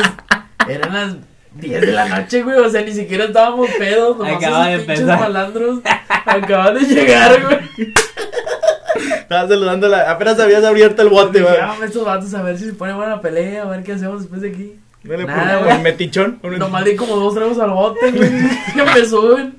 [0.69, 1.17] Eran las
[1.55, 2.57] 10 de la noche, güey.
[2.59, 4.17] O sea, ni siquiera estábamos pedos.
[4.17, 5.19] Nomás Acaba esos de pinches empezar.
[5.21, 5.81] malandros
[6.25, 7.93] acaban de llegar, güey.
[9.19, 10.11] Estaba saludando la.
[10.13, 11.55] Apenas habías abierto el bote, güey.
[11.61, 14.43] "Ah, estos vatos a ver si se pone buena pelea, a ver qué hacemos después
[14.43, 14.77] de aquí.
[15.07, 16.41] No le Nada, metichón.
[16.59, 18.31] Nomás di como dos tragos al bote, güey.
[18.75, 19.59] que me suben.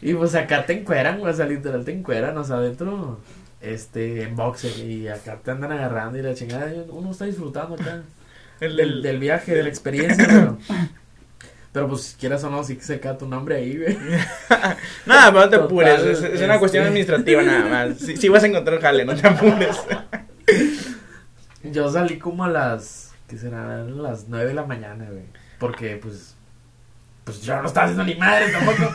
[0.00, 1.32] Y pues acá te encueran, güey.
[1.32, 2.36] O sea, literal te encueran.
[2.38, 3.18] O sea, adentro,
[3.60, 4.78] este, en boxer.
[4.78, 6.70] Y acá te andan agarrando y la chingada.
[6.90, 8.02] Uno está disfrutando acá.
[8.60, 10.58] El, Del, el- del viaje, de la experiencia, pero.
[11.70, 13.96] Pero pues si quieras o no, sí que se queda tu nombre ahí, güey.
[15.06, 16.00] Nada, pero no te apures.
[16.02, 16.88] Es, es una cuestión este.
[16.88, 17.98] administrativa nada más.
[17.98, 19.76] Sí, sí vas a encontrar jale, no te apures.
[21.62, 23.07] Yo salí como a las.
[23.28, 23.84] ¿Qué será?
[23.84, 25.24] Las nueve de la mañana, güey.
[25.58, 26.34] Porque pues.
[27.24, 28.90] Pues yo no estaba haciendo ni madre tampoco.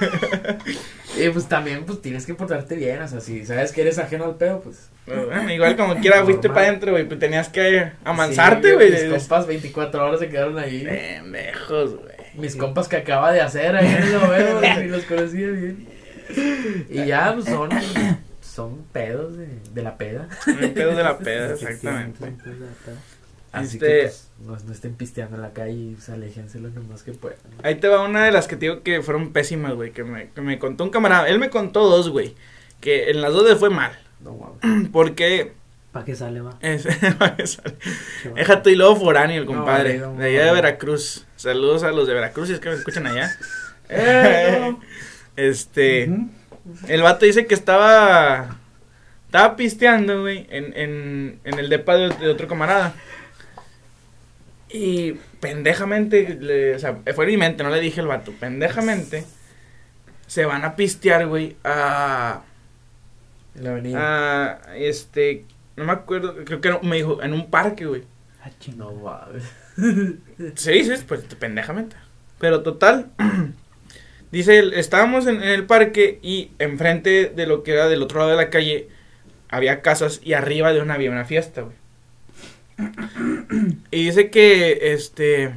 [1.18, 3.00] y pues también, pues tienes que portarte bien.
[3.04, 4.90] O sea, si sabes que eres ajeno al pedo, pues.
[5.06, 7.08] Bueno, igual como quiera fuiste para adentro, güey.
[7.08, 8.92] Pues tenías que Sí, amansarte, güey.
[8.92, 10.84] Mis compas 24 horas se quedaron ahí.
[10.84, 12.16] Pendejos, güey.
[12.34, 15.88] Mis compas que acaba de hacer ahí en el noveno, y los conocía bien.
[16.90, 17.70] Y ya, pues son.
[18.42, 20.28] Son pedos de, de la peda.
[20.46, 22.34] El pedo de la peda, exactamente.
[23.54, 26.70] Así Este- que pues, no, no estén pisteando en la calle y pues, aléjense lo
[26.90, 27.38] más que puedan.
[27.64, 29.92] Ahí te va una de las que te digo que fueron pésimas, güey.
[29.92, 31.30] Que me, que me contó un camarada.
[31.30, 32.36] Él me contó dos, güey.
[32.82, 33.98] Que en las dos le fue mal.
[34.22, 34.90] No mames.
[34.92, 35.54] Porque.
[35.92, 36.58] ¿Para qué sale, va?
[36.60, 37.36] Es, Chaval.
[38.36, 40.00] Déjate y luego foráneo, el compadre.
[40.00, 40.52] no, no, de allá de.
[40.54, 41.26] Veracruz.
[41.36, 43.32] Saludos a los de Veracruz, si es que me escuchan allá.
[43.90, 44.76] Eh.
[45.36, 46.10] Este.
[46.88, 48.58] El vato dice que estaba.
[49.26, 52.94] Estaba pisteando, güey, en, en, en el depa de, de otro camarada.
[54.74, 59.24] Y pendejamente, le- o sea, fue en mi mente, no le dije al vato, pendejamente,
[60.26, 62.42] se van a pistear, güey, a,
[63.54, 64.00] la avenida.
[64.66, 68.04] a, este, no me acuerdo, creo que me dijo, en un parque, güey.
[68.44, 68.50] Ah.
[68.76, 69.44] No mames.
[70.56, 71.96] Sí, sí, pues pendejamente.
[72.40, 73.12] Pero total,
[74.32, 78.20] dice, él, estábamos en, en el parque y enfrente de lo que era del otro
[78.20, 78.90] lado de la calle
[79.50, 81.76] había casas y arriba de una había una fiesta, güey.
[83.92, 85.54] Y dice que, este,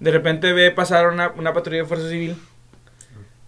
[0.00, 2.36] de repente ve pasar una, una patrulla de fuerza civil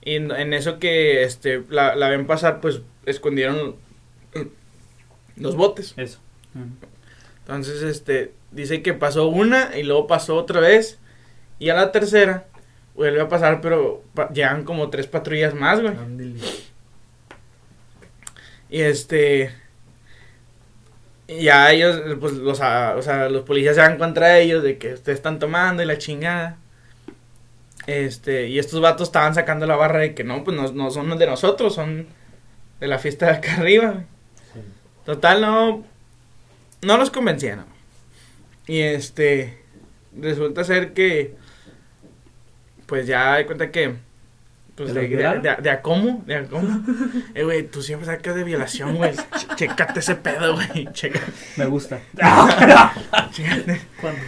[0.02, 3.74] y en, en eso que, este, la, la ven pasar, pues, escondieron
[5.36, 5.94] los botes.
[5.96, 6.20] Eso.
[7.40, 10.98] Entonces, este, dice que pasó una y luego pasó otra vez.
[11.58, 12.46] Y a la tercera
[12.94, 15.94] vuelve a pasar, pero pa- llegan como tres patrullas más, güey.
[18.70, 19.52] Y este.
[21.28, 24.78] Y ya ellos, pues, los, ah, o sea, los policías se dan contra ellos de
[24.78, 26.58] que ustedes están tomando y la chingada.
[27.86, 31.16] Este, y estos vatos estaban sacando la barra de que no, pues no, no son
[31.18, 32.06] de nosotros, son
[32.80, 34.04] de la fiesta de acá arriba.
[34.52, 34.60] Sí.
[35.04, 35.84] Total, no.
[36.82, 37.66] No los convencieron.
[38.66, 39.62] Y este.
[40.18, 41.34] Resulta ser que.
[42.86, 43.96] Pues ya hay cuenta que.
[44.76, 46.82] Pues ¿Te de, de, de- de a cómo, de a cómo.
[47.34, 49.12] Eh, güey, tú siempre sacas de violación, güey.
[49.14, 50.86] Ch- Chécate ese pedo, güey.
[50.92, 51.20] Checa,
[51.56, 51.98] Me gusta.
[53.32, 53.80] chécate.
[54.00, 54.20] ¿Cuándo?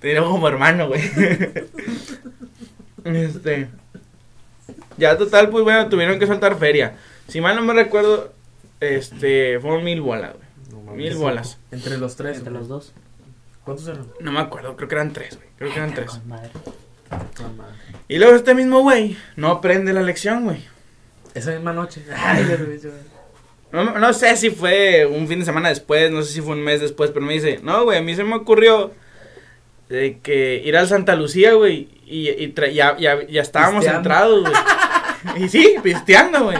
[0.00, 1.00] Te digo como hermano, güey.
[3.04, 3.68] Este.
[4.96, 6.96] Ya total, pues bueno, tuvieron que soltar feria.
[7.28, 8.32] Si mal no me recuerdo,
[8.80, 10.84] este, fueron mil bolas, güey.
[10.84, 10.92] No.
[10.92, 11.58] Mil bolas.
[11.70, 12.38] Entre los tres.
[12.38, 12.92] Entre los dos.
[13.64, 14.06] ¿Cuántos eran?
[14.20, 15.48] No me acuerdo, creo que eran tres, güey.
[15.56, 16.20] Creo que eran tres.
[16.26, 16.50] Madre.
[18.08, 20.64] Y luego este mismo güey no aprende la lección, güey.
[21.34, 22.02] Esa misma noche.
[22.16, 22.46] Ay.
[23.70, 26.62] No, no sé si fue un fin de semana después, no sé si fue un
[26.64, 28.92] mes después, pero me dice, no, güey, a mí se me ocurrió
[29.90, 33.98] de que ir al Santa Lucía, güey, y, y tra- ya, ya, ya estábamos Pisteando.
[33.98, 34.54] entrados, güey.
[35.36, 36.56] Y sí, pisteando, güey.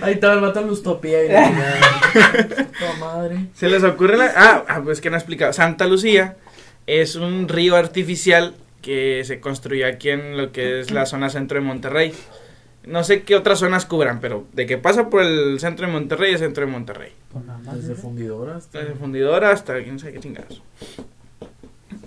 [0.00, 1.50] Ahí estaba el vato en Lustopía y la
[3.00, 3.46] madre.
[3.54, 4.32] Se les ocurre la...
[4.36, 5.52] Ah, ah, pues que no he explicado.
[5.52, 6.36] Santa Lucía
[6.86, 11.58] es un río artificial que se construyó aquí en lo que es la zona centro
[11.60, 12.14] de Monterrey.
[12.84, 16.34] No sé qué otras zonas cubran, pero de que pasa por el centro de Monterrey
[16.34, 17.12] es centro de Monterrey.
[17.32, 17.96] Pues nada más, Desde ¿eh?
[17.96, 18.80] fundidora hasta.
[18.80, 20.62] Desde fundidora hasta quién sabe qué chingados.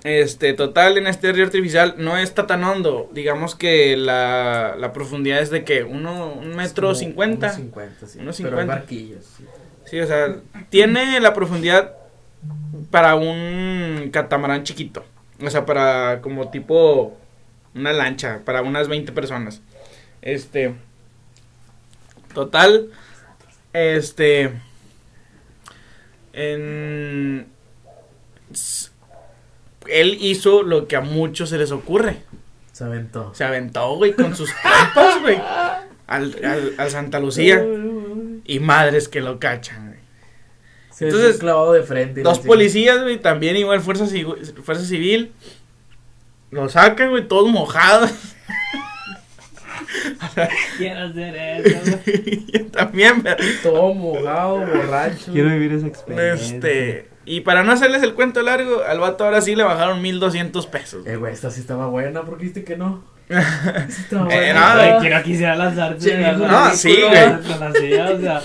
[0.03, 3.09] Este, total, en este río artificial no está tan hondo.
[3.13, 7.47] Digamos que la, la profundidad es de que uno, un metro cincuenta.
[7.47, 8.19] Unos 50, sí.
[8.19, 8.65] Unos Pero hay 50.
[8.75, 9.25] barquillos.
[9.37, 9.45] sí.
[9.85, 10.37] Sí, o sea,
[10.69, 11.93] tiene la profundidad
[12.89, 15.03] para un catamarán chiquito.
[15.41, 17.17] O sea, para como tipo
[17.75, 19.61] una lancha, para unas 20 personas.
[20.21, 20.75] Este.
[22.33, 22.89] Total.
[23.73, 24.53] Este.
[26.33, 27.47] En.
[29.87, 32.17] Él hizo lo que a muchos se les ocurre.
[32.71, 33.33] Se aventó.
[33.33, 35.41] Se aventó, güey, con sus compas, güey.
[36.07, 37.63] Al, al, al Santa Lucía.
[38.45, 39.92] Y madres que lo cachan.
[40.93, 42.21] Se Entonces, clavado de frente.
[42.21, 44.05] Dos policías, güey, también igual fuerza,
[44.63, 45.31] fuerza civil.
[46.51, 48.11] Lo sacan, güey, todos mojados.
[50.77, 52.45] Quiero hacer eso, güey.
[52.53, 55.31] Yo también, pero, Todo mojado, borracho.
[55.31, 56.55] Quiero vivir esa experiencia.
[56.55, 60.67] este, Y para no hacerles el cuento largo, al vato ahora sí le bajaron 1200
[60.67, 61.05] pesos.
[61.07, 63.03] Eh, güey, esta sí estaba buena, ¿por qué dijiste que no?
[63.29, 64.75] Sí estaba Eh, buena.
[64.99, 66.09] no, no quisiera lanzarse.
[66.09, 67.59] Sí, no, sí, güey.
[67.59, 68.41] la silla, o sea,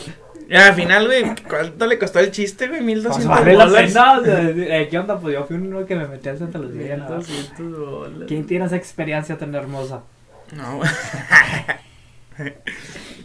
[0.56, 2.80] al final, güey, ¿cuánto le costó el chiste, güey?
[2.80, 3.92] pues 1200 vale la dólares.
[3.92, 4.18] pena.
[4.18, 4.40] o sea,
[4.80, 5.18] eh, ¿Qué onda?
[5.20, 6.96] Pues yo fui uno que me metí al Santa Lucía.
[6.96, 7.18] nada.
[7.18, 8.24] 1200 dólares.
[8.28, 10.02] ¿Quién tiene esa experiencia tan hermosa?
[10.56, 10.90] No, güey.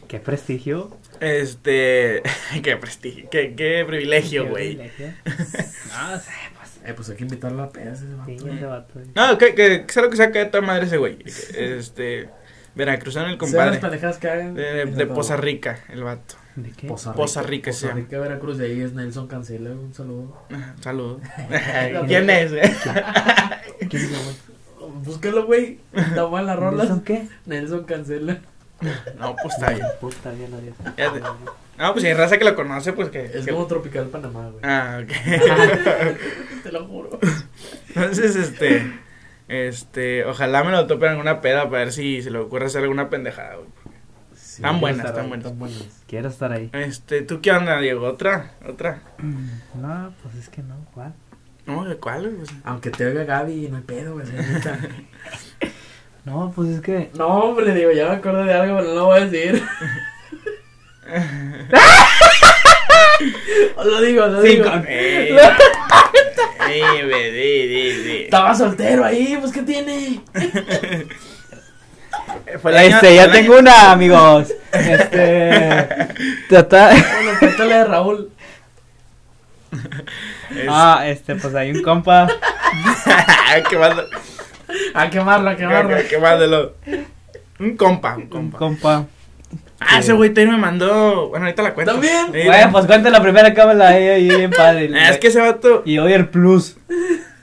[0.08, 0.98] Qué prestigio.
[1.20, 2.22] Este.
[2.64, 4.76] Qué prestigio, qué, qué privilegio, Qué güey.
[4.76, 5.14] privilegio.
[5.26, 6.80] No sé, pues.
[6.86, 8.26] Eh, pues hay que invitarlo a la peda ese vato.
[8.26, 8.94] Sí, ese vato.
[9.16, 11.18] No, que, que, que sé lo que saca de toda madre ese güey.
[11.26, 12.30] Este.
[12.76, 13.78] Veracruzano el las compadre.
[13.78, 14.56] pendejadas que hagan.
[14.56, 16.36] De, de, de Poza Rica, el vato.
[16.56, 16.88] ¿De qué?
[16.88, 17.50] Poza Poza Rica.
[17.52, 18.00] Rica, Poza llama.
[18.02, 20.38] Rica, Veracruz, de ahí es Nelson Cancela, un saludo.
[20.52, 21.22] Ajá, Saludos.
[21.48, 22.52] ¿Quién ¿Quién es?
[23.90, 24.44] ¿Quién es?
[25.04, 25.80] Búscalo, güey.
[25.94, 26.78] Está buena la rola.
[26.84, 27.28] ¿Nelson qué?
[27.46, 28.40] Nelson Cancela.
[29.18, 29.88] No, pues está bien.
[30.02, 30.74] Puta, bien lo dije.
[30.98, 33.26] Ya te- No, pues si hay raza que lo conoce, pues que.
[33.26, 34.60] Es que- como Tropical Panamá, güey.
[34.64, 35.12] Ah, ok.
[36.64, 37.20] Te lo juro.
[37.96, 38.92] Entonces, este.
[39.48, 40.26] Este.
[40.26, 43.10] Ojalá me lo tope en alguna peda para ver si se le ocurre hacer alguna
[43.10, 43.70] pendejada, güey.
[44.54, 46.04] Sí, Están buenas, estará- están buenas.
[46.06, 46.70] Quiero estar ahí.
[46.74, 48.06] Este, ¿tú qué onda, Diego?
[48.06, 48.52] ¿Otra?
[48.70, 49.02] ¿Otra?
[49.74, 51.12] No, pues es que no, ¿cuál?
[51.66, 52.22] No, ¿de cuál?
[52.22, 52.36] güey?
[52.36, 54.28] Pues, Aunque te oiga Gaby, no hay pedo, güey.
[56.26, 57.10] No, pues es que.
[57.18, 59.64] No, hombre, digo, ya me acuerdo de algo, pero no lo voy a decir.
[63.84, 64.66] lo digo, lo digo.
[66.70, 68.18] Ey, ey, di.
[68.26, 70.22] Estaba soltero ahí, pues, ¿qué tiene?
[72.62, 74.54] Fue el año- Este, ya fue el tengo una, amigos.
[74.72, 75.88] Este.
[76.50, 76.96] Total.
[77.48, 78.30] Bueno, de Raúl.
[80.70, 82.28] Ah, este, pues hay un compa.
[83.58, 84.08] Es- Quemando-
[84.94, 85.98] A quemarlo, a quemarlo.
[86.10, 86.74] Quemándolo.
[87.60, 88.58] Un compa, un Un compa.
[88.58, 89.06] compa.
[89.80, 91.30] Ah, ese güey también me mandó.
[91.30, 91.92] Bueno, ahorita la cuento.
[91.94, 92.28] ¿También?
[92.32, 94.90] Sí, Bueno, pues cuenta la primera cámara ahí, ahí, bien padre.
[94.96, 96.78] Ah, Es que ese vato, Y hoy el plus.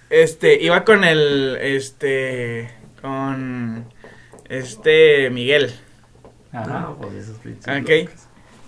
[0.08, 2.70] este, iba con el, este,
[3.02, 3.84] con,
[4.50, 5.72] este, Miguel.
[6.52, 6.80] Ajá.
[6.80, 7.36] No, pues esos.
[7.36, 8.10] Ok.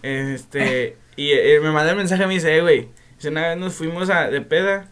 [0.03, 3.59] Este, y eh, me mandó el mensaje y me dice, eh, güey, dice, una vez
[3.59, 4.89] nos fuimos a, de peda,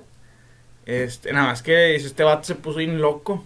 [0.87, 3.45] este, nada más que dice, este vato se puso bien loco,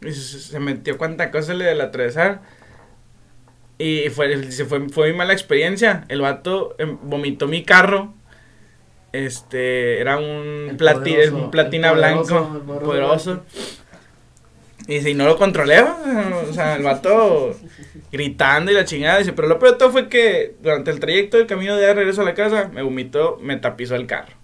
[0.00, 2.42] y se, se metió cuanta cosa le del atravesar,
[3.78, 8.14] y fue, dice, fue, fue muy mala experiencia, el vato em, vomitó mi carro,
[9.12, 12.84] este, era un, platina el poderoso, blanco, el poderoso.
[12.84, 13.42] poderoso.
[14.86, 17.54] Y dice, y no lo controlé, o sea, el vato
[18.10, 19.18] gritando y la chingada.
[19.18, 22.22] Dice, pero lo peor de todo fue que durante el trayecto del camino de regreso
[22.22, 24.34] a la casa, me vomitó, me tapizó el carro.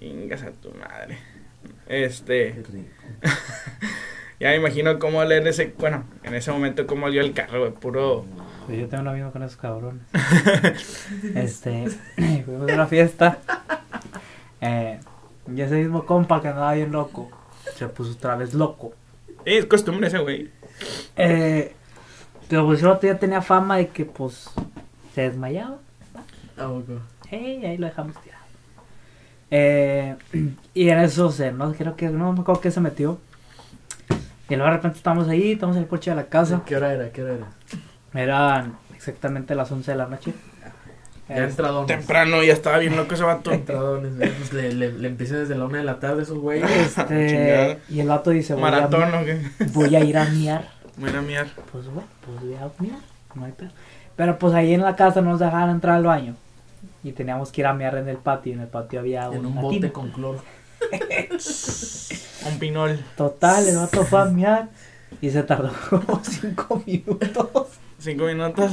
[0.00, 1.18] Ingas a tu madre.
[1.86, 2.88] Este, qué rico.
[4.40, 7.72] ya me imagino cómo leer ese, bueno, en ese momento cómo olió el carro, güey,
[7.72, 8.24] puro...
[8.66, 10.02] Pues yo tengo un amigo con esos cabrones.
[11.34, 11.88] este,
[12.44, 13.38] fuimos a una fiesta.
[14.60, 15.00] Eh,
[15.52, 17.30] y ese mismo compa que andaba bien loco,
[17.74, 18.94] se puso otra vez loco.
[19.44, 20.50] Eh, es costumbre ese güey.
[21.16, 21.74] Eh,
[22.48, 24.50] pero pues otro ya tenía fama de que pues
[25.14, 25.78] se desmayaba.
[26.56, 27.00] ¿A poco?
[27.28, 28.44] Hey, ahí lo dejamos tirado.
[29.50, 30.16] Eh,
[30.74, 33.18] y en eso se, no creo que, no me acuerdo que se metió.
[34.48, 36.62] Y luego de repente estamos ahí, estamos en el coche de la casa.
[36.66, 37.10] ¿Qué hora era?
[37.12, 37.48] ¿Qué hora era?
[38.12, 40.34] Eran exactamente las 11 de la noche.
[41.30, 41.86] Ya Eh, entradones.
[41.86, 43.52] Temprano ya estaba bien loco ese vato.
[43.52, 44.12] Entradones.
[44.38, 46.70] Pues le, le, le empieza desde la una de la tarde esos güeyes.
[46.70, 49.40] Este, y el vato dice, voy a, Maratón, ¿o qué?
[49.72, 50.68] voy a ir a miar.
[50.96, 51.46] Voy a ir a miar.
[51.72, 52.98] Pues bueno, pues voy a miar,
[53.34, 53.70] no hay pedo.
[54.16, 56.36] Pero pues ahí en la casa no nos dejaban entrar al baño.
[57.02, 58.52] Y teníamos que ir a miar en el patio.
[58.52, 59.92] y En el patio había En un bote tina.
[59.92, 60.42] con cloro.
[62.46, 62.98] Un pinol.
[63.16, 64.68] Total, el vato fue a miar.
[65.22, 67.68] Y se tardó como 5 minutos.
[67.98, 68.72] Cinco minutos.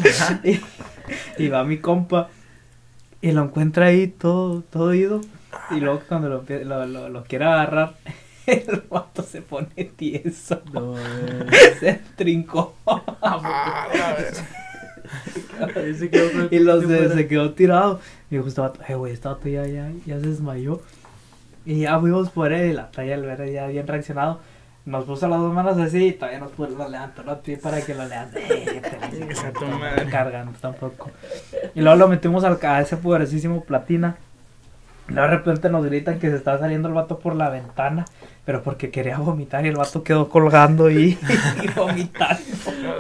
[1.38, 2.30] y va mi compa.
[3.21, 5.21] Y lo encuentra ahí todo, todo ido.
[5.71, 7.95] Y luego cuando lo, lo, lo, lo quiere agarrar,
[8.45, 10.62] el vato se pone tieso.
[10.71, 10.95] No.
[11.80, 12.75] Se trincó.
[12.86, 14.17] Ah,
[15.97, 17.13] se quedó Y los fuera.
[17.13, 17.99] se quedó tirado.
[18.30, 20.82] Y dijo, este vato, eh, güey, este vato ya, ya, ya se desmayó.
[21.65, 22.71] Y ya fuimos por él.
[22.71, 24.39] Y la talla el ver ya bien reaccionado.
[24.88, 27.82] Nos puso las dos manos así y todavía nos puso, lo levantó los pies para
[27.82, 28.39] que lo levante.
[28.50, 30.06] Eh, te- Chingas a tu no madre.
[30.06, 31.12] me cargan tampoco.
[31.76, 34.15] Y luego lo metimos al, a ese poderosísimo platina.
[35.10, 38.06] Y luego de repente nos gritan que se estaba saliendo el vato por la ventana.
[38.45, 41.17] Pero porque quería vomitar y el vato quedó colgando y,
[41.63, 42.41] y vomitando.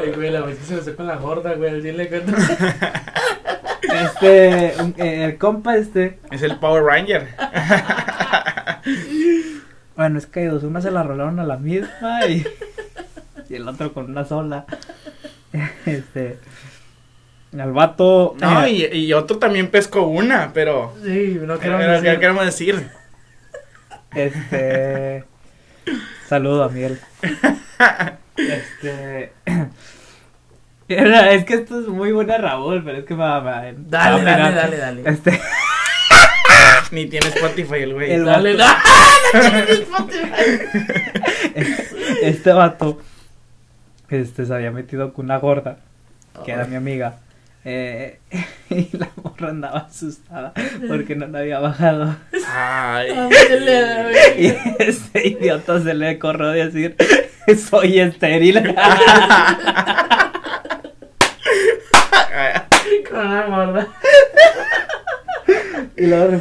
[0.03, 1.69] Ay, güey, la vez que se con la gorda, güey.
[1.69, 2.33] Al chile cuento.
[3.81, 6.19] Este, un- eh, el compa este.
[6.31, 7.29] Es el Power Ranger.
[9.97, 12.45] Bueno, es que dos, una se la rolaron a la misma y,
[13.49, 14.65] y el otro con una sola.
[15.85, 16.37] Este.
[17.57, 18.35] Al vato.
[18.39, 20.93] No, eh, y, y otro también pescó una, pero.
[21.03, 22.87] Sí, no Pero, quiero ¿qué queremos decir?
[24.13, 25.23] Este.
[26.27, 26.99] Saludo a Miguel.
[28.37, 29.31] Este.
[30.89, 33.73] Es que esto es muy buena Raúl, pero es que me va me va- me
[33.77, 35.01] Dale, dale, dale, dale.
[35.05, 35.41] Este,
[36.91, 38.11] Ni tiene Spotify el güey.
[38.13, 38.77] El Dale, vato-
[39.33, 39.87] dale.
[42.23, 42.99] este vato
[44.09, 45.77] este, se había metido con una gorda,
[46.45, 47.17] que era mi amiga.
[47.65, 48.19] eh,
[48.69, 50.53] y la morra andaba asustada
[50.87, 52.15] porque no la había bajado.
[52.49, 53.11] Ay.
[54.37, 54.47] Y
[54.79, 56.95] ese idiota se le corrió de decir:
[57.69, 58.63] Soy estéril.
[63.09, 63.87] Con la gorda.
[65.47, 66.39] y luego de repente, Ah, pues, no, yo y luego,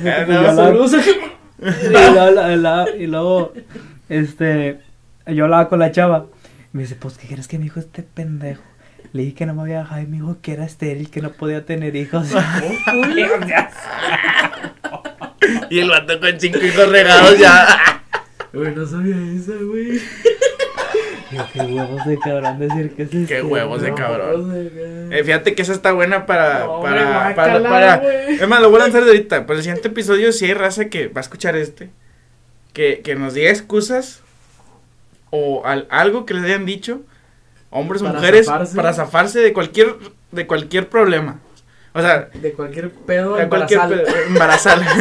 [2.99, 3.53] y luego,
[4.09, 4.81] este,
[5.27, 6.27] yo hablaba con la chava.
[6.73, 8.63] Me dice, pues, ¿qué crees que me dijo este pendejo?
[9.13, 11.33] Le dije que no me había bajado y me dijo que era estéril, que no
[11.33, 12.29] podía tener hijos.
[15.71, 18.03] Y el vato con cinco hijos regados ya.
[18.53, 20.01] Güey, no sabía esa, güey.
[21.53, 23.45] Qué huevos de cabrón decir que es Qué estéril.
[23.47, 24.53] huevos de cabrón.
[25.13, 26.61] Eh, fíjate que esa está buena para.
[26.67, 28.03] No, para, para, para-.
[28.29, 29.47] Es más, lo voy a lanzar de ahorita.
[29.47, 31.91] Para el siguiente episodio, si hay raza que va a escuchar este.
[32.73, 34.21] Que, que nos diga excusas.
[35.31, 37.01] O al- algo que les hayan dicho.
[37.71, 38.47] Hombres o mujeres.
[38.47, 38.77] zafarse.
[38.77, 39.97] Para zafarse de cualquier,
[40.33, 41.41] de cualquier problema.
[41.93, 44.05] O sea, De cualquier pedo de cualquier embarazal.
[44.05, 44.87] pe- embarazal.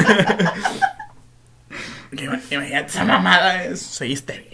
[2.16, 3.66] Que ima- Imagínate esa mamada.
[3.66, 4.48] es- Soy estéril.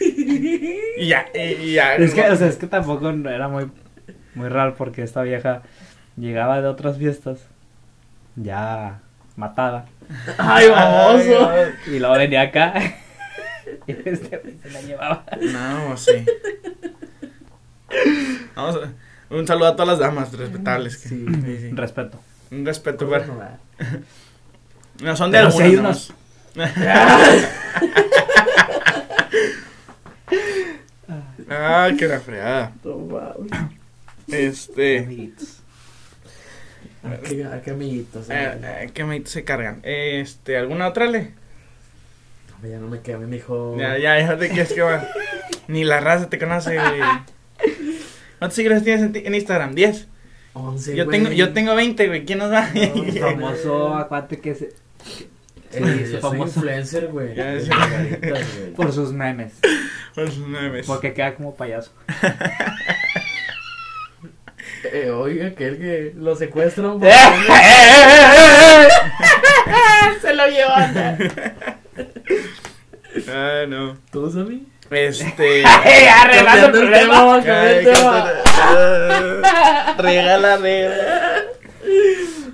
[0.00, 1.96] y ya, y, y ya.
[1.96, 3.70] Es que, o sea, es que tampoco era muy,
[4.34, 5.62] muy raro porque esta vieja
[6.16, 7.38] llegaba de otras fiestas
[8.36, 9.00] ya
[9.36, 9.86] matada.
[10.38, 11.50] Ay, baboso.
[11.86, 12.74] Y luego venía acá.
[13.86, 15.24] y este güey se la llevaba.
[15.40, 16.24] No, sí.
[18.54, 20.96] Vamos a- un saludo a todas las damas respetables.
[20.98, 21.26] que- Sí.
[21.44, 21.70] sí, sí.
[21.72, 22.20] Respeto.
[22.50, 23.38] Un respeto, bueno.
[23.38, 23.56] va.
[25.02, 25.68] No, son de Pero algunas.
[25.68, 26.12] hay nomás.
[31.52, 32.72] ah, qué la fregada.
[32.84, 33.38] No.
[34.28, 35.00] Este.
[35.00, 35.58] Amiguitos.
[37.04, 38.30] ¿A qué, a qué amiguitos?
[38.30, 39.80] Eh, eh, ¿Qué me se cargan?
[39.82, 41.32] Este, ¿alguna otra le?
[42.54, 43.76] Hombre, Ya no me quedé, me dijo.
[43.78, 45.04] Ya, ya, ya te quieres que va.
[45.68, 47.00] Ni la raza te conoce, güey.
[48.38, 49.74] ¿Cuántos seguidores tienes en, ti- en Instagram?
[49.74, 50.06] ¿10?
[50.54, 51.18] 11, Yo güey.
[51.22, 52.24] tengo, yo tengo 20, güey.
[52.24, 52.68] ¿Quién nos va?
[52.72, 54.72] No, Famoso acuate que se.
[55.72, 56.60] Sí, soy famoso.
[56.60, 57.34] influencer, güey.
[57.60, 57.68] Sí.
[57.70, 58.72] margaritas, güey.
[58.74, 59.54] Por sus memes.
[60.86, 61.92] Porque queda como payaso.
[64.84, 66.98] Eh, oiga, aquel que lo secuestran.
[66.98, 67.08] por-
[70.20, 71.18] Se lo llevan.
[73.28, 73.96] Ah, no.
[74.10, 74.66] ¿Tú, Sammy?
[74.90, 75.62] Este.
[75.62, 78.42] Cambiando el tonta.
[79.98, 81.11] Regala, regala.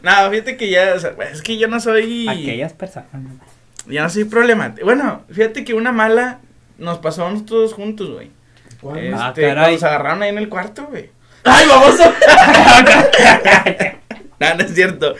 [0.02, 2.28] No, fíjate que ya, o sea, es que yo no soy.
[2.28, 3.08] Aquellas personas.
[3.86, 4.84] Ya no soy problemático.
[4.84, 6.40] Bueno, fíjate que una mala
[6.78, 8.30] nos pasó a nosotros juntos, güey.
[8.80, 8.98] ¿Cuál?
[8.98, 9.74] Este, Ah, caray.
[9.74, 11.10] nos agarraron ahí en el cuarto, güey.
[11.44, 12.02] ¡Ay, baboso!
[14.40, 15.14] No, no es cierto.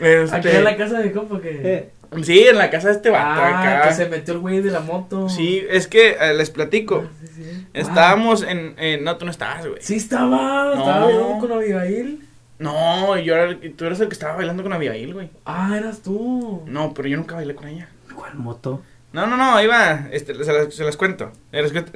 [0.00, 1.60] Este, Aquí en la casa de compa que.
[1.64, 1.88] Eh,
[2.22, 3.88] Sí, en la casa de este vato Ah, acá.
[3.88, 5.30] que se metió el güey de la moto.
[5.30, 7.04] Sí, es que eh, les platico.
[7.06, 7.66] Ah, sí, sí.
[7.72, 9.80] Estábamos en, en- No, tú no estabas, güey.
[9.80, 10.72] Sí estaba, No.
[10.74, 12.20] estaba bailando con Abigail.
[12.62, 15.30] No, yo era el- tú eres el que estaba bailando con Abigail, güey.
[15.44, 16.62] Ah, eras tú.
[16.66, 17.88] No, pero yo nunca bailé con ella.
[18.14, 18.82] ¿Cuál moto?
[19.12, 21.32] No, no, no, iba, este, se las, se las cuento.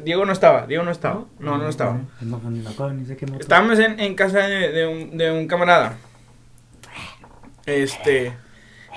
[0.03, 1.25] Diego no estaba, Diego no estaba.
[1.39, 1.95] No, no estaba.
[2.21, 3.41] No, no, no, no, ni sé qué moto.
[3.41, 5.97] Estábamos en, en casa de, de un, de un camarada.
[7.65, 8.35] Este.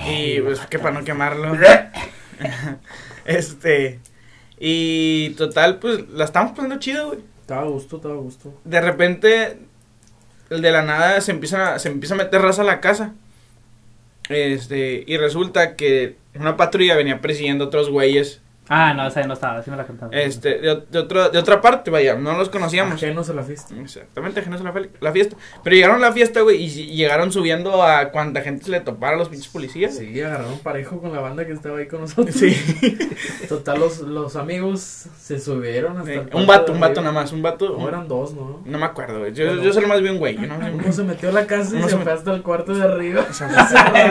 [0.07, 1.57] Y pues que para no quemarlo.
[3.25, 3.99] este.
[4.59, 7.19] Y total, pues la estamos pasando chido, güey.
[7.41, 8.53] Estaba a gusto, estaba a gusto.
[8.65, 9.59] De repente,
[10.49, 13.13] de la nada se empieza, a- se empieza a meter raza a la casa.
[14.29, 18.41] Este, y resulta que una patrulla venía persiguiendo a otros güeyes.
[18.71, 20.13] Ah, no, esa no estaba, así me la contaron.
[20.13, 22.93] Este, de, de, otro- de otra parte, vaya, no los conocíamos.
[22.93, 23.73] Ajenos a la fiesta.
[23.81, 25.35] Exactamente, ajenos a la, la fiesta.
[25.63, 28.79] Pero llegaron a la fiesta, güey, y, y llegaron subiendo a cuanta gente se le
[28.81, 29.95] topara a los pinches policías.
[29.97, 32.35] Sí, agarraron parejo con la banda que estaba ahí con nosotros.
[32.35, 32.55] Sí.
[33.49, 37.31] Total, los, los amigos se subieron hasta el un cuarto vato, un vato nada más,
[37.31, 37.75] un vato.
[37.77, 38.61] No, eran dos, ¿no?
[38.65, 39.33] No me acuerdo, güey.
[39.33, 39.63] Yo, Bueno.
[39.63, 40.35] yo solo más vi un güey.
[40.35, 40.55] Yo no.
[40.57, 43.25] Uno se metió a la casa y se se fue hasta el cuarto de arriba.
[43.27, 43.47] O sea,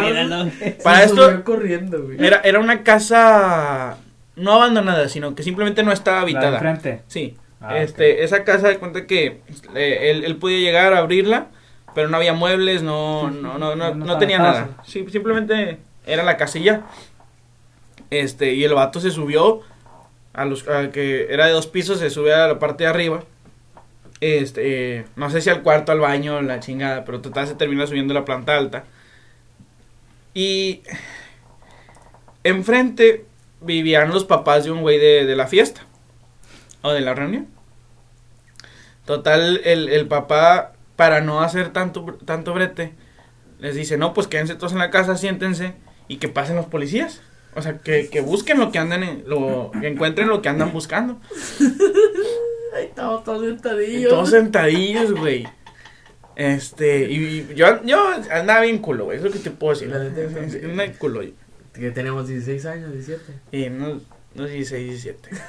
[0.03, 0.51] Míralo.
[0.59, 2.25] Se Para esto- subió corriendo, güey.
[2.25, 3.97] Era, era una casa
[4.39, 6.55] no abandonada, sino que simplemente no estaba La de habitada.
[6.55, 7.03] enfrente.
[7.09, 7.37] Sí.
[7.61, 9.41] Ah, este, esa casa de cuenta que
[9.75, 11.49] eh, él, él podía llegar a abrirla,
[11.95, 14.69] pero no había muebles, no, no, no, no, no tenía nada.
[14.87, 16.83] Sí, simplemente era la casilla.
[18.11, 19.61] Este, y el vato se subió
[20.33, 23.25] a los a que era de dos pisos, se sube a la parte de arriba.
[24.21, 28.15] Este, no sé si al cuarto, al baño, la chingada, pero total se termina subiendo
[28.15, 28.85] la planta alta.
[30.33, 30.83] Y
[32.45, 33.25] enfrente
[33.61, 35.83] vivían los papás de un güey de, de la fiesta.
[36.83, 37.49] O de la reunión.
[39.05, 42.93] Total, el, el papá, para no hacer tanto, tanto brete,
[43.59, 45.75] les dice, no, pues quédense todos en la casa, siéntense
[46.09, 47.23] y que pasen los policías.
[47.55, 50.73] O sea, que, que busquen lo que andan, en- lo, que encuentren lo que andan
[50.73, 51.19] buscando.
[52.77, 54.11] Ahí estamos todos sentadillos.
[54.11, 55.49] todos sentadillos, güey.
[56.37, 59.93] Este, y yo, yo andaba bien culo, güey, es lo que te puedo decir.
[59.93, 61.33] Andaba bien culo, yo.
[61.79, 63.23] Que teníamos 16 años, 17.
[63.53, 64.01] Y no,
[64.35, 65.31] no 16, 17.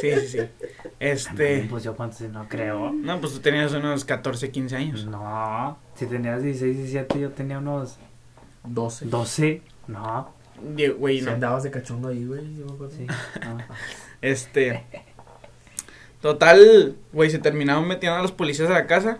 [0.00, 0.38] Sí, sí, sí.
[1.00, 2.92] Este, Pues yo cuántos no creo.
[2.92, 5.06] no, pues tú tenías unos 14, 15 años.
[5.06, 7.96] No, si tenías 16, 17, yo tenía unos
[8.64, 9.06] 12.
[9.06, 9.62] 12.
[9.88, 10.32] No,
[10.98, 11.32] Güey, Si no.
[11.32, 12.56] andabas de cachondo ahí, güey.
[12.56, 12.94] Yo me acuerdo.
[12.96, 13.06] sí.
[13.42, 13.58] no.
[14.20, 14.84] Este,
[16.20, 19.18] total, güey, se terminaron metiendo a los policías a la casa.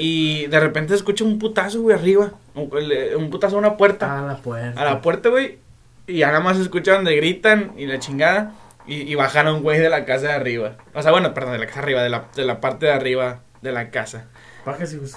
[0.00, 2.32] Y de repente se escucha un putazo, güey, arriba.
[2.54, 4.18] Un, putazo a una puerta.
[4.18, 4.80] A la puerta.
[4.80, 5.58] a la puerta, güey.
[6.06, 8.54] Y ya nada más se escucha donde gritan y la chingada.
[8.86, 10.76] Y, y bajaron, güey, de la casa de arriba.
[10.94, 12.92] O sea, bueno, perdón, de la casa de arriba, de la, de la parte de
[12.92, 14.26] arriba de la casa.
[14.64, 15.10] Pájase, güey.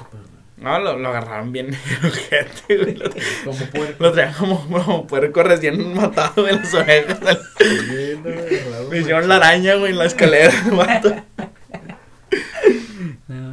[0.58, 2.96] No, lo, lo agarraron bien ojete, güey.
[2.96, 3.10] Lo,
[3.46, 4.04] Como puerco.
[4.04, 7.20] lo traían como, como puerco recién matado en las orejas.
[8.92, 10.54] Le hicieron la araña, güey, en la escalera,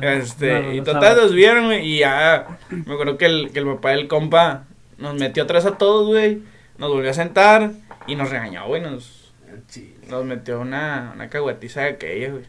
[0.02, 3.58] Este, no, no, y total nos vieron, güey, y ya, me acuerdo que el, que
[3.60, 4.64] el papá del compa
[4.98, 6.40] nos metió atrás a todos, güey,
[6.78, 7.72] nos volvió a sentar
[8.06, 9.32] y nos regañó, güey, nos,
[9.68, 12.44] Sí, nos metió una, una caguatiza de aquella, güey.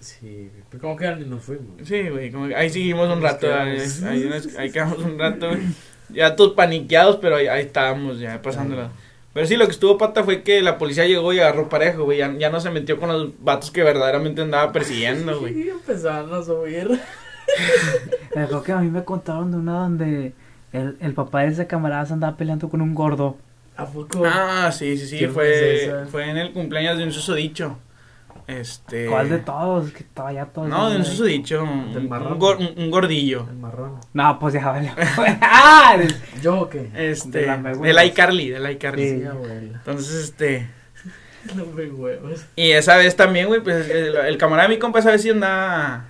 [0.00, 0.50] sí.
[0.70, 1.86] Pero como que ni nos fuimos.
[1.86, 4.02] Sí, güey, como que ahí seguimos un Nos rato, ahí, quedamos.
[4.04, 5.60] ahí, nos- ahí quedamos un rato, güey.
[6.10, 8.90] Ya todos paniqueados, pero ahí, ahí estábamos, ya pasándola.
[9.32, 12.18] Pero sí, lo que estuvo pata fue que la policía llegó y agarró parejo, güey,
[12.18, 15.54] ya, ya no se metió con los vatos que verdaderamente andaba persiguiendo, güey.
[15.62, 17.00] Y empezaron a subir.
[18.30, 20.32] Creo que a mí me contaron de una donde
[20.72, 23.36] el, el papá de ese camarada se andaba peleando con un gordo.
[23.76, 24.22] ¿A poco?
[24.26, 27.78] Ah, sí, sí, sí, ¿Quién fue, es fue en el cumpleaños de un susodicho.
[28.46, 29.06] Este.
[29.06, 29.90] ¿Cuál de todos?
[29.92, 30.66] Que estaba ya todo.
[30.68, 32.32] No, de un susodicho, un, Del marrón.
[32.34, 33.46] un gor- un- un gordillo.
[33.48, 33.98] El marrón.
[34.12, 34.92] No, pues ya vale.
[35.40, 35.96] ¡Ah!
[36.42, 36.90] ¿Yo o qué?
[36.94, 39.08] Este, De la me del iCarly, del iCarly.
[39.08, 39.22] Sí.
[39.74, 40.68] Entonces, este.
[41.56, 42.44] No me huevos.
[42.54, 45.30] Y esa vez también, güey, pues el, el camarada de mi compa esa vez sí
[45.30, 46.04] andaba.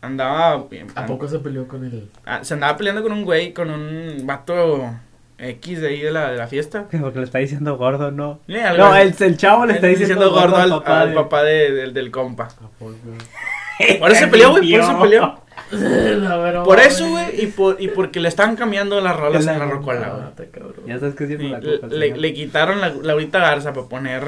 [0.00, 0.64] Andaba.
[0.68, 2.10] bien, ¿A poco se peleó con él?
[2.24, 4.94] ah, se andaba peleando con un güey, con un vato
[5.42, 6.86] X de ahí de la, de la fiesta.
[7.00, 8.40] Porque le está diciendo gordo, no.
[8.46, 11.92] No, el, el chavo le está diciendo, gordo al, papá al de- papá de- del,
[11.94, 12.44] del compa.
[12.44, 12.94] ¿A poco?
[13.98, 15.41] Por eso se peleó, güey, por eso se peleó.
[16.64, 20.32] Por eso, güey, y, por, y porque le estaban cambiando las rolas en la rocola,
[20.36, 20.48] güey.
[20.60, 20.72] Ah.
[20.86, 24.22] Ya sabes que siempre la le, al le, le quitaron la Laurita Garza para poner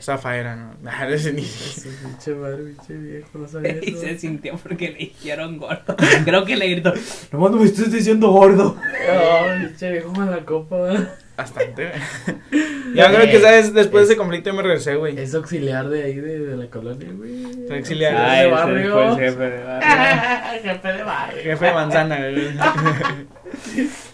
[0.00, 0.72] Zafaira, ¿no?
[0.92, 4.00] Ah, ese pinche madre, pinche viejo, no sabía Y eso.
[4.00, 5.96] se sintió porque le dijeron gordo.
[6.24, 6.92] Creo que le gritó,
[7.32, 8.76] no no me estés diciendo gordo.
[9.10, 11.14] Ay, pinche viejo la copa, ¿verdad?
[11.36, 12.62] Bastante, güey.
[12.94, 13.72] Ya creo que, ¿sabes?
[13.72, 15.18] Después de ese conflicto me regresé, güey.
[15.18, 17.64] Es auxiliar de ahí, de, de la colonia, güey.
[17.64, 18.14] Es auxiliar.
[18.14, 18.92] Ah, Ay, de ese barrio.
[18.92, 20.62] fue el jefe de barrio.
[20.62, 21.42] Jefe de barrio.
[21.42, 22.48] Jefe de manzana, güey.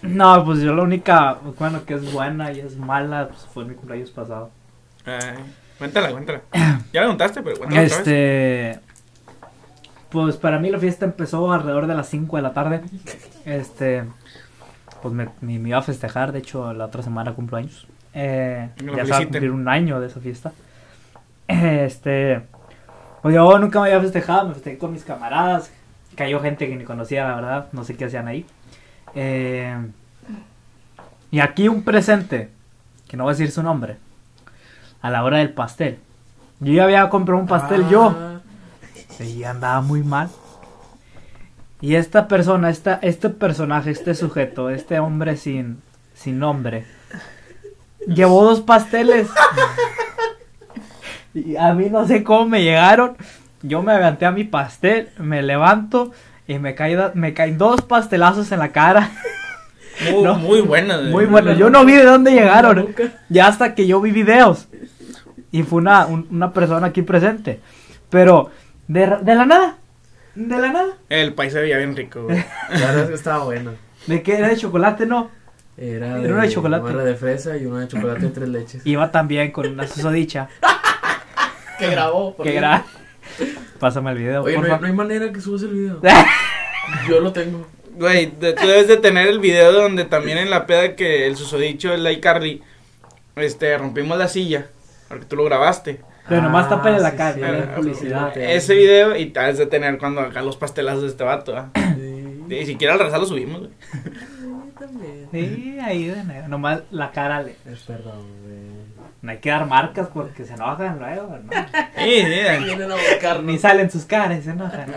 [0.01, 3.73] No, pues yo la única, bueno, que es buena y es mala, pues fue mi
[3.75, 4.49] cumpleaños pasado.
[5.05, 5.35] Ay,
[5.77, 6.41] cuéntala, cuéntala.
[6.93, 7.97] Ya la contaste, pero cuéntala otra vez.
[7.99, 8.79] Este.
[10.09, 12.81] Pues para mí la fiesta empezó alrededor de las 5 de la tarde.
[13.45, 14.03] Este.
[15.01, 17.87] Pues me, me, me iba a festejar, de hecho la otra semana cumplo años.
[18.13, 20.51] Eh, ya se va a cumplir un año de esa fiesta.
[21.47, 22.41] Este.
[23.21, 25.71] Pues yo nunca me había festejado, me festejé con mis camaradas.
[26.15, 28.45] Cayó gente que ni conocía, la verdad, no sé qué hacían ahí.
[29.15, 29.75] Eh,
[31.31, 32.49] y aquí un presente,
[33.07, 33.97] que no voy a decir su nombre,
[35.01, 35.99] a la hora del pastel.
[36.59, 38.15] Yo ya había comprado un pastel yo.
[38.17, 38.41] Ah,
[39.23, 40.29] Y andaba muy mal.
[41.81, 45.79] Y esta persona, esta, este personaje, este sujeto, este hombre sin,
[46.13, 46.85] sin nombre,
[48.07, 49.27] llevó dos pasteles.
[51.33, 53.15] Y a mí no sé cómo me llegaron.
[53.61, 56.11] Yo me levanté a mi pastel, me levanto
[56.47, 59.11] y me, caí, me caen dos pastelazos en la cara.
[60.11, 60.35] Muy, no.
[60.35, 61.11] muy buena, güey.
[61.11, 62.95] Muy bueno, yo no vi de dónde llegaron.
[63.29, 64.67] Ya hasta que yo vi videos.
[65.51, 67.59] Y fue una, un- una persona aquí presente.
[68.09, 68.49] Pero,
[68.87, 69.75] de, de la nada.
[70.35, 70.97] De la nada.
[71.09, 72.37] El país se veía bien rico, güey.
[72.69, 73.71] La verdad es que estaba bueno.
[74.07, 74.37] ¿De qué?
[74.37, 75.05] ¿Era de chocolate?
[75.05, 75.29] No.
[75.77, 76.93] Era, Era una de chocolate.
[76.93, 78.85] Una de fresa y una de chocolate de tres leches.
[78.85, 80.49] Iba también con una susodicha.
[81.79, 82.35] que grabó.
[82.35, 82.59] por que fin.
[82.59, 82.85] gra...
[83.79, 86.01] Pásame el video, Oye, no hay, no hay manera que subas el video.
[87.07, 87.65] Yo lo tengo.
[87.95, 91.37] Güey, de- tú debes de tener el video donde también en la peda que el
[91.37, 92.61] susodicho, el iCarly,
[93.37, 94.67] este, rompimos la silla.
[95.07, 96.01] Porque tú lo grabaste.
[96.29, 98.31] Pero nomás Ah, tápale la cara, sí, no sí, es sí, publicidad.
[98.33, 98.39] sí.
[98.41, 101.69] Ese video y debes de tener cuando acá los pastelazos de este vato, ¿ah?
[101.95, 102.43] Sí.
[102.47, 103.71] Ni siquiera al rezar lo subimos, güey.
[104.79, 105.27] también.
[105.31, 106.47] Sí, ahí de negro.
[106.47, 107.55] Nomás la cara le.
[107.85, 108.59] Perdón, güey.
[109.21, 111.51] No hay que dar marcas porque se enojan luego, ¿no?
[111.97, 113.43] Sí, sí, Vienen a buscarnos.
[113.43, 114.85] Ni salen sus caras, se enojan.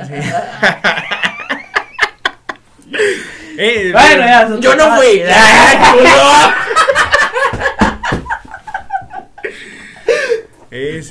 [3.58, 4.48] Eh, Bueno, ya.
[4.48, 5.22] son Yo no fui.
[5.30, 6.61] ¡Ah, Eh,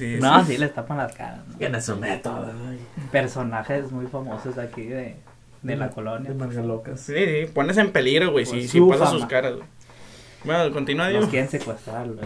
[0.01, 0.17] sí.
[0.19, 1.39] No, sí les tapan las caras.
[1.47, 1.57] ¿no?
[1.57, 2.79] Tiene su método, güey.
[3.11, 5.15] Personajes muy famosos de aquí de,
[5.61, 6.29] de la colonia.
[6.29, 7.01] De Margalocas.
[7.01, 9.11] Sí, sí, pones en peligro, güey, si, si pasas fama.
[9.11, 9.67] sus caras, güey.
[10.43, 11.29] Bueno, continúa, Los Diego.
[11.29, 12.21] quieren secuestrar luego.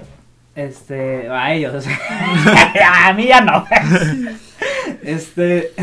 [0.56, 1.86] Este, a ellos.
[3.04, 3.66] a mí ya no.
[5.04, 5.74] este,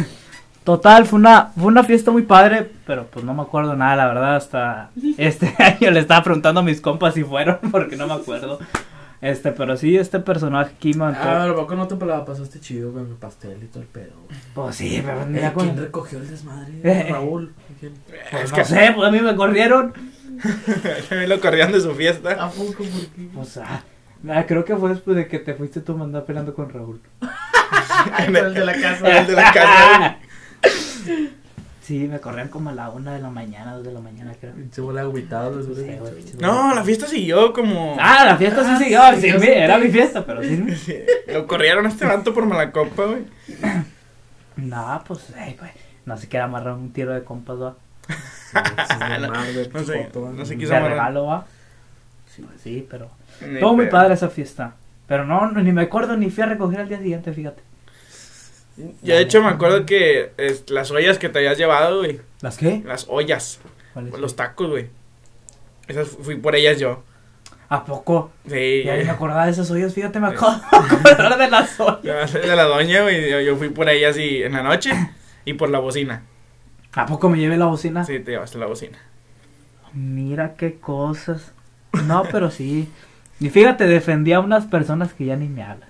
[0.64, 4.07] total, fue una, fue una fiesta muy padre, pero pues no me acuerdo nada, la
[4.07, 8.14] verdad, hasta este año le estaba preguntando a mis compas si fueron, porque no me
[8.14, 8.59] acuerdo.
[9.22, 12.92] Este, pero sí, este personaje aquí me Ah, pero poco no te la pasaste chido
[12.92, 14.10] con el pastel y todo el pedo.
[14.26, 14.38] güey.
[14.52, 16.72] Pues sí, pero Eh, mira con- ¿Quién recogió el desmadre?
[16.82, 17.06] Eh.
[17.10, 17.54] Raúl.
[17.78, 17.92] ¿Quién?
[18.30, 19.92] pues Es no que sé, pues a mí me corrieron.
[21.08, 22.32] también lo corrieron de su fiesta.
[22.32, 22.72] ¿A poco?
[22.78, 23.28] ¿Por qué?
[23.32, 23.84] Pues, ah,
[24.28, 27.00] ah, creo que fue después de que te fuiste tú a andar peleando con Raúl.
[28.26, 29.18] El de la casa.
[29.20, 30.16] El de la casa.
[31.82, 34.52] Sí, me corrían como a la una de la mañana, dos de la mañana, creo.
[34.70, 34.80] Se
[35.74, 36.00] Sí, dicho.
[36.00, 37.96] güey, pinche No, la fiesta siguió como.
[37.98, 39.40] Ah, la fiesta sí Ah, siguió.
[39.40, 40.64] sí, era mi fiesta, pero sí.
[40.76, 43.22] Sí, Lo corrieron a este vato por mala copa, güey.
[44.56, 45.70] No, pues, eh, güey.
[46.06, 47.74] No se queda amarrar un tiro de compas, va.
[49.72, 50.96] No sé, no sé quiso De amarrar.
[50.98, 51.46] regalo, va.
[52.34, 53.08] Sí, sí, pero.
[53.46, 54.74] Ni Todo muy padre esa fiesta.
[55.08, 57.62] Pero no, ni me acuerdo ni fui a recoger al día siguiente, fíjate.
[59.02, 62.20] Yo, de hecho, me acuerdo que es, las ollas que te habías llevado, güey.
[62.40, 62.82] ¿Las qué?
[62.84, 63.60] Las ollas.
[63.92, 64.18] ¿Cuáles?
[64.18, 64.88] Los tacos, güey.
[65.88, 67.02] Esas fu- fui por ellas yo.
[67.68, 68.30] ¿A poco?
[68.48, 68.82] Sí.
[68.84, 72.32] Ya me acordaba de esas ollas, fíjate, me acabo de de las ollas.
[72.32, 73.30] De la doña, güey.
[73.30, 74.90] Yo, yo fui por ellas y en la noche
[75.44, 76.22] y por la bocina.
[76.94, 78.04] ¿A poco me llevé la bocina?
[78.04, 78.98] Sí, te llevaste la bocina.
[79.94, 81.52] Mira qué cosas.
[82.06, 82.88] No, pero sí.
[83.40, 85.88] Y fíjate, defendí a unas personas que ya ni me hablan.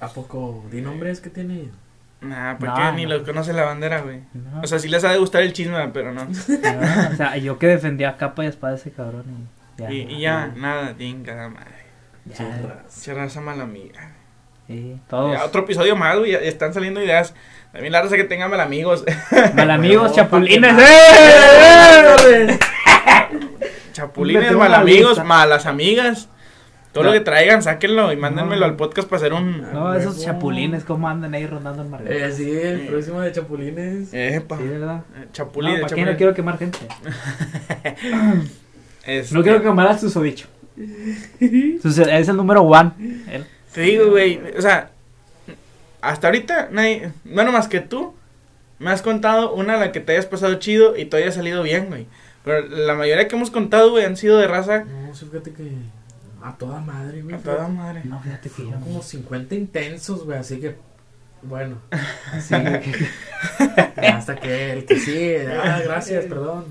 [0.00, 0.64] ¿A poco?
[0.70, 1.68] ¿Di nombres que tiene?
[2.22, 3.10] Nah, porque No, ni no.
[3.16, 4.20] los conoce la bandera, güey.
[4.34, 6.24] No, O sea, sí les ha de gustar el chisme, pero no.
[6.26, 6.30] no,
[7.12, 9.24] o sea, yo que defendía a capa y espada a ese cabrón
[9.78, 9.90] y ya.
[9.90, 11.70] Y, y ya, nada, tinga, madre.
[12.26, 13.02] ya, Churras.
[13.02, 14.12] Che raza mala amiga.
[14.66, 15.32] sí, todos.
[15.32, 16.32] Ya, otro episodio más, güey.
[16.32, 17.34] ya Están saliendo ideas.
[17.72, 19.04] También la raza que tenga mal amigos.
[19.54, 20.74] Mal amigos, chapulines.
[20.74, 20.78] pa'
[22.26, 22.48] que ¡eh!
[22.50, 22.58] ¡Eh!
[23.92, 26.28] Chapulines, mal amigos, malas amigas.
[26.92, 27.10] Todo No.
[27.10, 28.66] lo que traigan, sáquenlo y mándenmelo No.
[28.66, 29.60] al podcast para hacer un.
[29.72, 32.02] No, esos chapulines, ¿cómo andan ahí rondando el mar?
[32.04, 34.08] Eh, sí, el próximo de Chapulines.
[34.12, 34.56] Epa.
[34.58, 35.02] Sí, ¿verdad?
[35.14, 36.06] Eh, No, Chapulín, ¿para qué chapulín.
[36.06, 36.78] no quiero quemar gente?
[39.06, 40.46] Este, No quiero quemar a Susodicho.
[41.82, 42.90] Sus- es el número one.
[43.30, 43.44] Él.
[43.72, 44.40] Te digo, güey.
[44.56, 44.90] O sea,
[46.00, 47.10] hasta ahorita, nadie.
[47.24, 48.14] Bueno, más que tú,
[48.78, 51.62] me has contado una a la que te hayas pasado chido y todo haya salido
[51.62, 52.06] bien, güey.
[52.44, 55.62] Pero la mayoría que hemos contado, güey, han sido de raza No, fíjate que
[56.42, 57.34] a toda madre, güey.
[57.34, 58.02] a toda madre.
[58.04, 58.80] No, fíjate que no.
[58.80, 60.76] como 50 intensos, güey, así que,
[61.42, 61.76] bueno,
[62.32, 63.08] Así que-
[64.08, 66.66] hasta que el que sí, ah, gracias, perdón.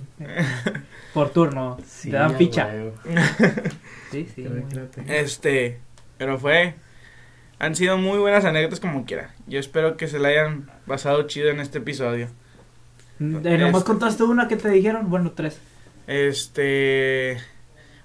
[1.13, 1.77] por turno.
[1.87, 2.65] Sí, te dan ficha.
[2.67, 2.93] huevo.
[4.11, 4.47] Sí, sí.
[5.07, 5.79] Este,
[6.17, 6.73] pero fue.
[7.59, 9.35] Han sido muy buenas anécdotas como quiera.
[9.45, 12.25] Yo espero que se la hayan pasado chido en este episodio.
[13.19, 15.59] Eh, nomás Es- contaste una que te dijeron, bueno, tres.
[16.07, 17.37] Este.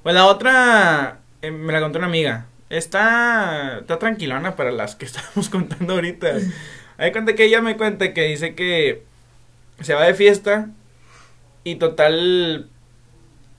[0.02, 2.46] Pues la otra eh, me la contó una amiga.
[2.70, 6.32] Está, está tranquilona para las que estamos contando ahorita.
[6.96, 9.02] Hay cuenta que ella me cuenta que dice que
[9.80, 10.70] se va de fiesta
[11.64, 12.68] y total.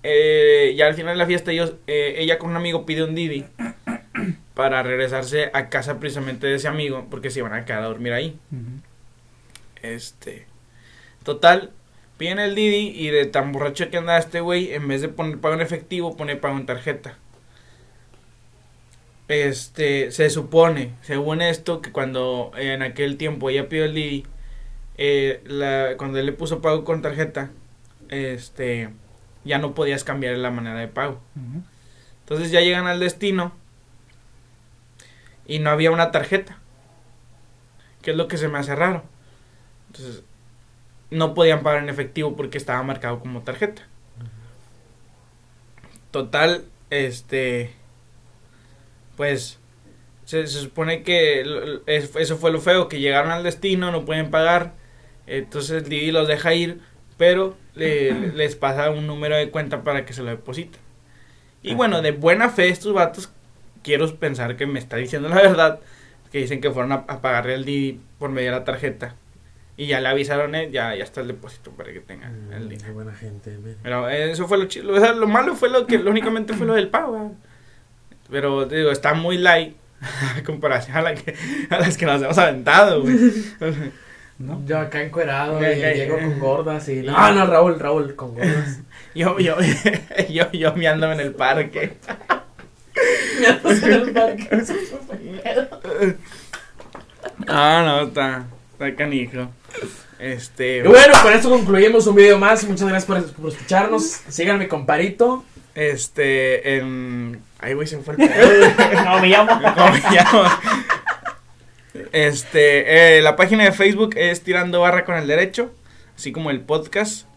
[0.03, 3.15] eh, ya al final de la fiesta ellos, eh, ella con un amigo pide un
[3.15, 3.45] Didi
[4.53, 8.13] para regresarse a casa precisamente de ese amigo porque se iban a quedar a dormir
[8.13, 8.39] ahí.
[9.81, 10.47] Este.
[11.23, 11.71] Total,
[12.17, 15.39] piden el Didi y de tan borracho que anda este güey, en vez de poner
[15.39, 17.17] pago en efectivo, pone pago en tarjeta.
[19.28, 24.26] Este, se supone, según esto, que cuando en aquel tiempo ella pidió el
[24.97, 27.49] eh, la, cuando él le puso pago con tarjeta,
[28.09, 28.89] este,
[29.43, 31.19] ya no podías cambiar la manera de pago.
[32.21, 33.53] Entonces ya llegan al destino
[35.47, 36.59] y no había una tarjeta.
[38.01, 39.03] Que es lo que se me hace raro.
[39.88, 40.23] Entonces
[41.09, 43.84] no podían pagar en efectivo porque estaba marcado como tarjeta.
[46.11, 47.73] Total, este
[49.16, 49.59] pues
[50.26, 51.43] se, se supone que
[51.86, 54.74] eso fue lo feo, que llegaron al destino, no pueden pagar,
[55.28, 56.80] entonces el Didi los deja ir,
[57.18, 60.82] pero le- le- les pasa un número de cuenta para que se lo depositen.
[61.63, 63.32] Y bueno, de buena fe estos vatos,
[63.84, 65.80] quiero pensar que me está diciendo la verdad,
[66.32, 69.16] que dicen que fueron a, a pagarle el Didi por medio de la tarjeta.
[69.78, 72.70] Y ya le avisaron, eh, ya, ya está el depósito para que tengan el Mm,
[72.70, 72.86] dinero.
[72.88, 73.57] Qué buena gente.
[73.84, 74.93] Pero eso fue lo chido.
[74.93, 77.11] O sea, lo malo fue lo que, únicamente fue lo del pago.
[77.13, 77.32] ¿verdad?
[78.30, 79.76] Pero te digo, está muy light
[80.38, 81.36] a comparación a, la que,
[81.69, 83.15] a las que nos hemos aventado, güey.
[84.39, 84.61] ¿no?
[84.65, 86.09] Yo acá encuerado, Ya, y ya.
[86.09, 86.95] con gordas y...
[87.03, 88.80] No, no, Raúl, Raúl, con gordas.
[89.13, 89.55] Yo, yo,
[90.30, 91.93] yo, yo miándome en el parque.
[93.80, 94.73] Sé el parque, eso
[95.07, 96.17] fue.
[97.47, 99.49] Ah, no, está, está canijo.
[100.19, 102.63] Este, Y bueno, con esto concluimos un video más.
[102.65, 104.03] Muchas gracias por, por escucharnos.
[104.30, 105.43] Síganme, comparito.
[105.76, 107.41] este, en...
[107.59, 109.03] Ay, güey, se me fue el pedo.
[109.05, 109.59] No, me llamo.
[109.75, 110.43] ¿Cómo me llamo?
[112.11, 115.73] Este, eh, la página de Facebook es Tirando Barra con el Derecho,
[116.15, 117.27] así como el podcast.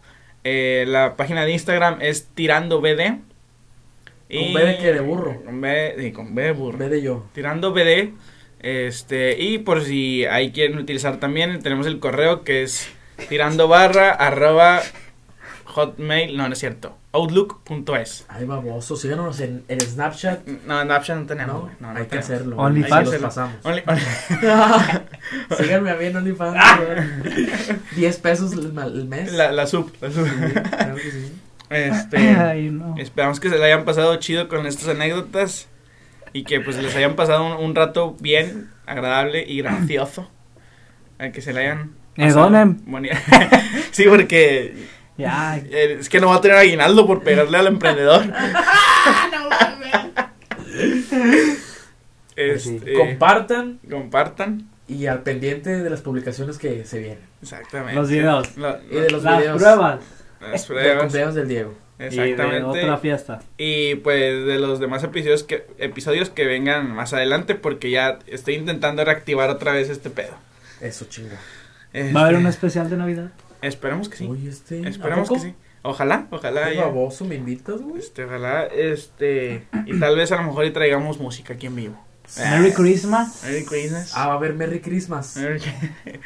[0.44, 3.18] Eh, la página de Instagram es Tirando BD.
[4.30, 4.92] ¿Con B de qué?
[4.92, 5.42] ¿De burro?
[5.44, 6.78] Con B, sí, con B de burro.
[6.78, 7.26] Ve de yo.
[7.32, 8.12] Tirando BD.
[8.60, 12.88] Este, y por si ahí quieren utilizar también, tenemos el correo que es
[13.28, 14.82] tirando barra arroba
[15.78, 18.26] hotmail, no, no es cierto, outlook.es.
[18.28, 18.96] Ay, baboso.
[18.96, 20.46] Síganos en, en Snapchat.
[20.66, 22.30] No, en Snapchat no tenemos, No, no, no hay que tenemos.
[22.30, 22.56] hacerlo.
[22.56, 23.10] OnlyFans.
[23.12, 23.56] Los pasamos.
[23.64, 26.56] Only- only- Síganme a mí en OnlyFans.
[26.84, 27.48] güey.
[27.96, 29.32] 10 pesos el, mes.
[29.32, 30.26] la, la sub, la sub.
[30.26, 31.32] Sí, claro que sí.
[31.70, 32.94] Este, Ay, no.
[32.98, 35.68] esperamos que se le hayan pasado chido con estas anécdotas
[36.32, 40.30] y que pues les hayan pasado un, un rato bien agradable y gracioso.
[41.18, 42.80] A que se le hayan pasado donen.
[43.90, 44.74] sí, porque
[45.18, 45.58] Ya.
[45.58, 48.22] eh, es que no va a tener aguinaldo por pegarle al emprendedor.
[52.36, 54.68] Este, Compartan compartan.
[54.86, 57.18] y al pendiente de las publicaciones que se vienen.
[57.42, 57.94] Exactamente.
[57.94, 58.56] Los videos.
[58.56, 59.56] Lo- Y de los Las videos.
[59.60, 60.00] pruebas.
[60.40, 61.02] las Del pruebas.
[61.02, 61.74] cumpleaños del Diego.
[61.98, 62.62] Y de Exactamente.
[62.64, 63.40] otra fiesta.
[63.56, 68.54] Y pues de los demás episodios que episodios que vengan más adelante porque ya estoy
[68.54, 70.34] intentando reactivar otra vez este pedo.
[70.80, 71.38] Eso, chinga.
[72.14, 73.30] ¿Va a haber Este, un especial de Navidad?
[73.62, 74.26] Esperemos que sí.
[74.30, 74.84] Oye, este.
[74.84, 75.54] ¿a Esperemos que sí.
[75.82, 76.82] Ojalá, ojalá ¿Qué ya.
[76.86, 77.98] baboso me invitas, güey?
[78.00, 82.04] Este, ojalá este y tal vez a lo mejor y traigamos música aquí en vivo.
[82.38, 83.42] Merry Christmas.
[83.44, 84.12] Merry Christmas.
[84.14, 85.36] Ah, va a haber Merry Christmas.
[85.36, 85.62] Merry-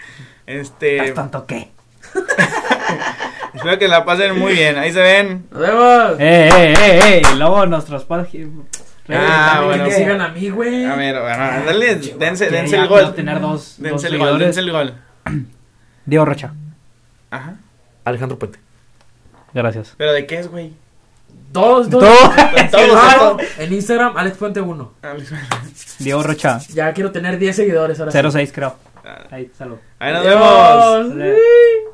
[0.47, 1.71] Este, ¿Estás tanto qué?
[3.55, 4.77] espero que la pasen muy bien.
[4.79, 5.47] Ahí se ven.
[5.51, 6.13] ¡Nos vemos!
[6.19, 7.23] Eh, eh, eh, eh.
[7.33, 8.51] Y luego nuestras páginas.
[9.09, 9.85] Ah, También bueno.
[9.85, 10.85] que sigan a mí, güey.
[10.85, 13.15] A ver, bueno, dale, dense, dense el gol.
[13.15, 14.95] tener dos, dos Dense el gol, dense el gol.
[16.07, 16.55] Diego Rocha.
[17.33, 17.57] Ajá.
[18.05, 18.59] Alejandro Puente.
[19.55, 19.95] Gracias.
[19.97, 20.73] ¿Pero de qué es, güey?
[21.53, 23.43] Todos, Ah, todos.
[23.59, 24.93] En Instagram, Alex Puente 1.
[25.99, 26.59] Diego Rocha.
[26.73, 28.13] Ya quiero tener 10 seguidores ahora.
[28.13, 28.19] sí.
[28.31, 28.77] 06 creo.
[29.05, 29.77] Ah, Ahí, salud.
[29.99, 31.15] Ahí nos Adiós.
[31.17, 31.92] vemos.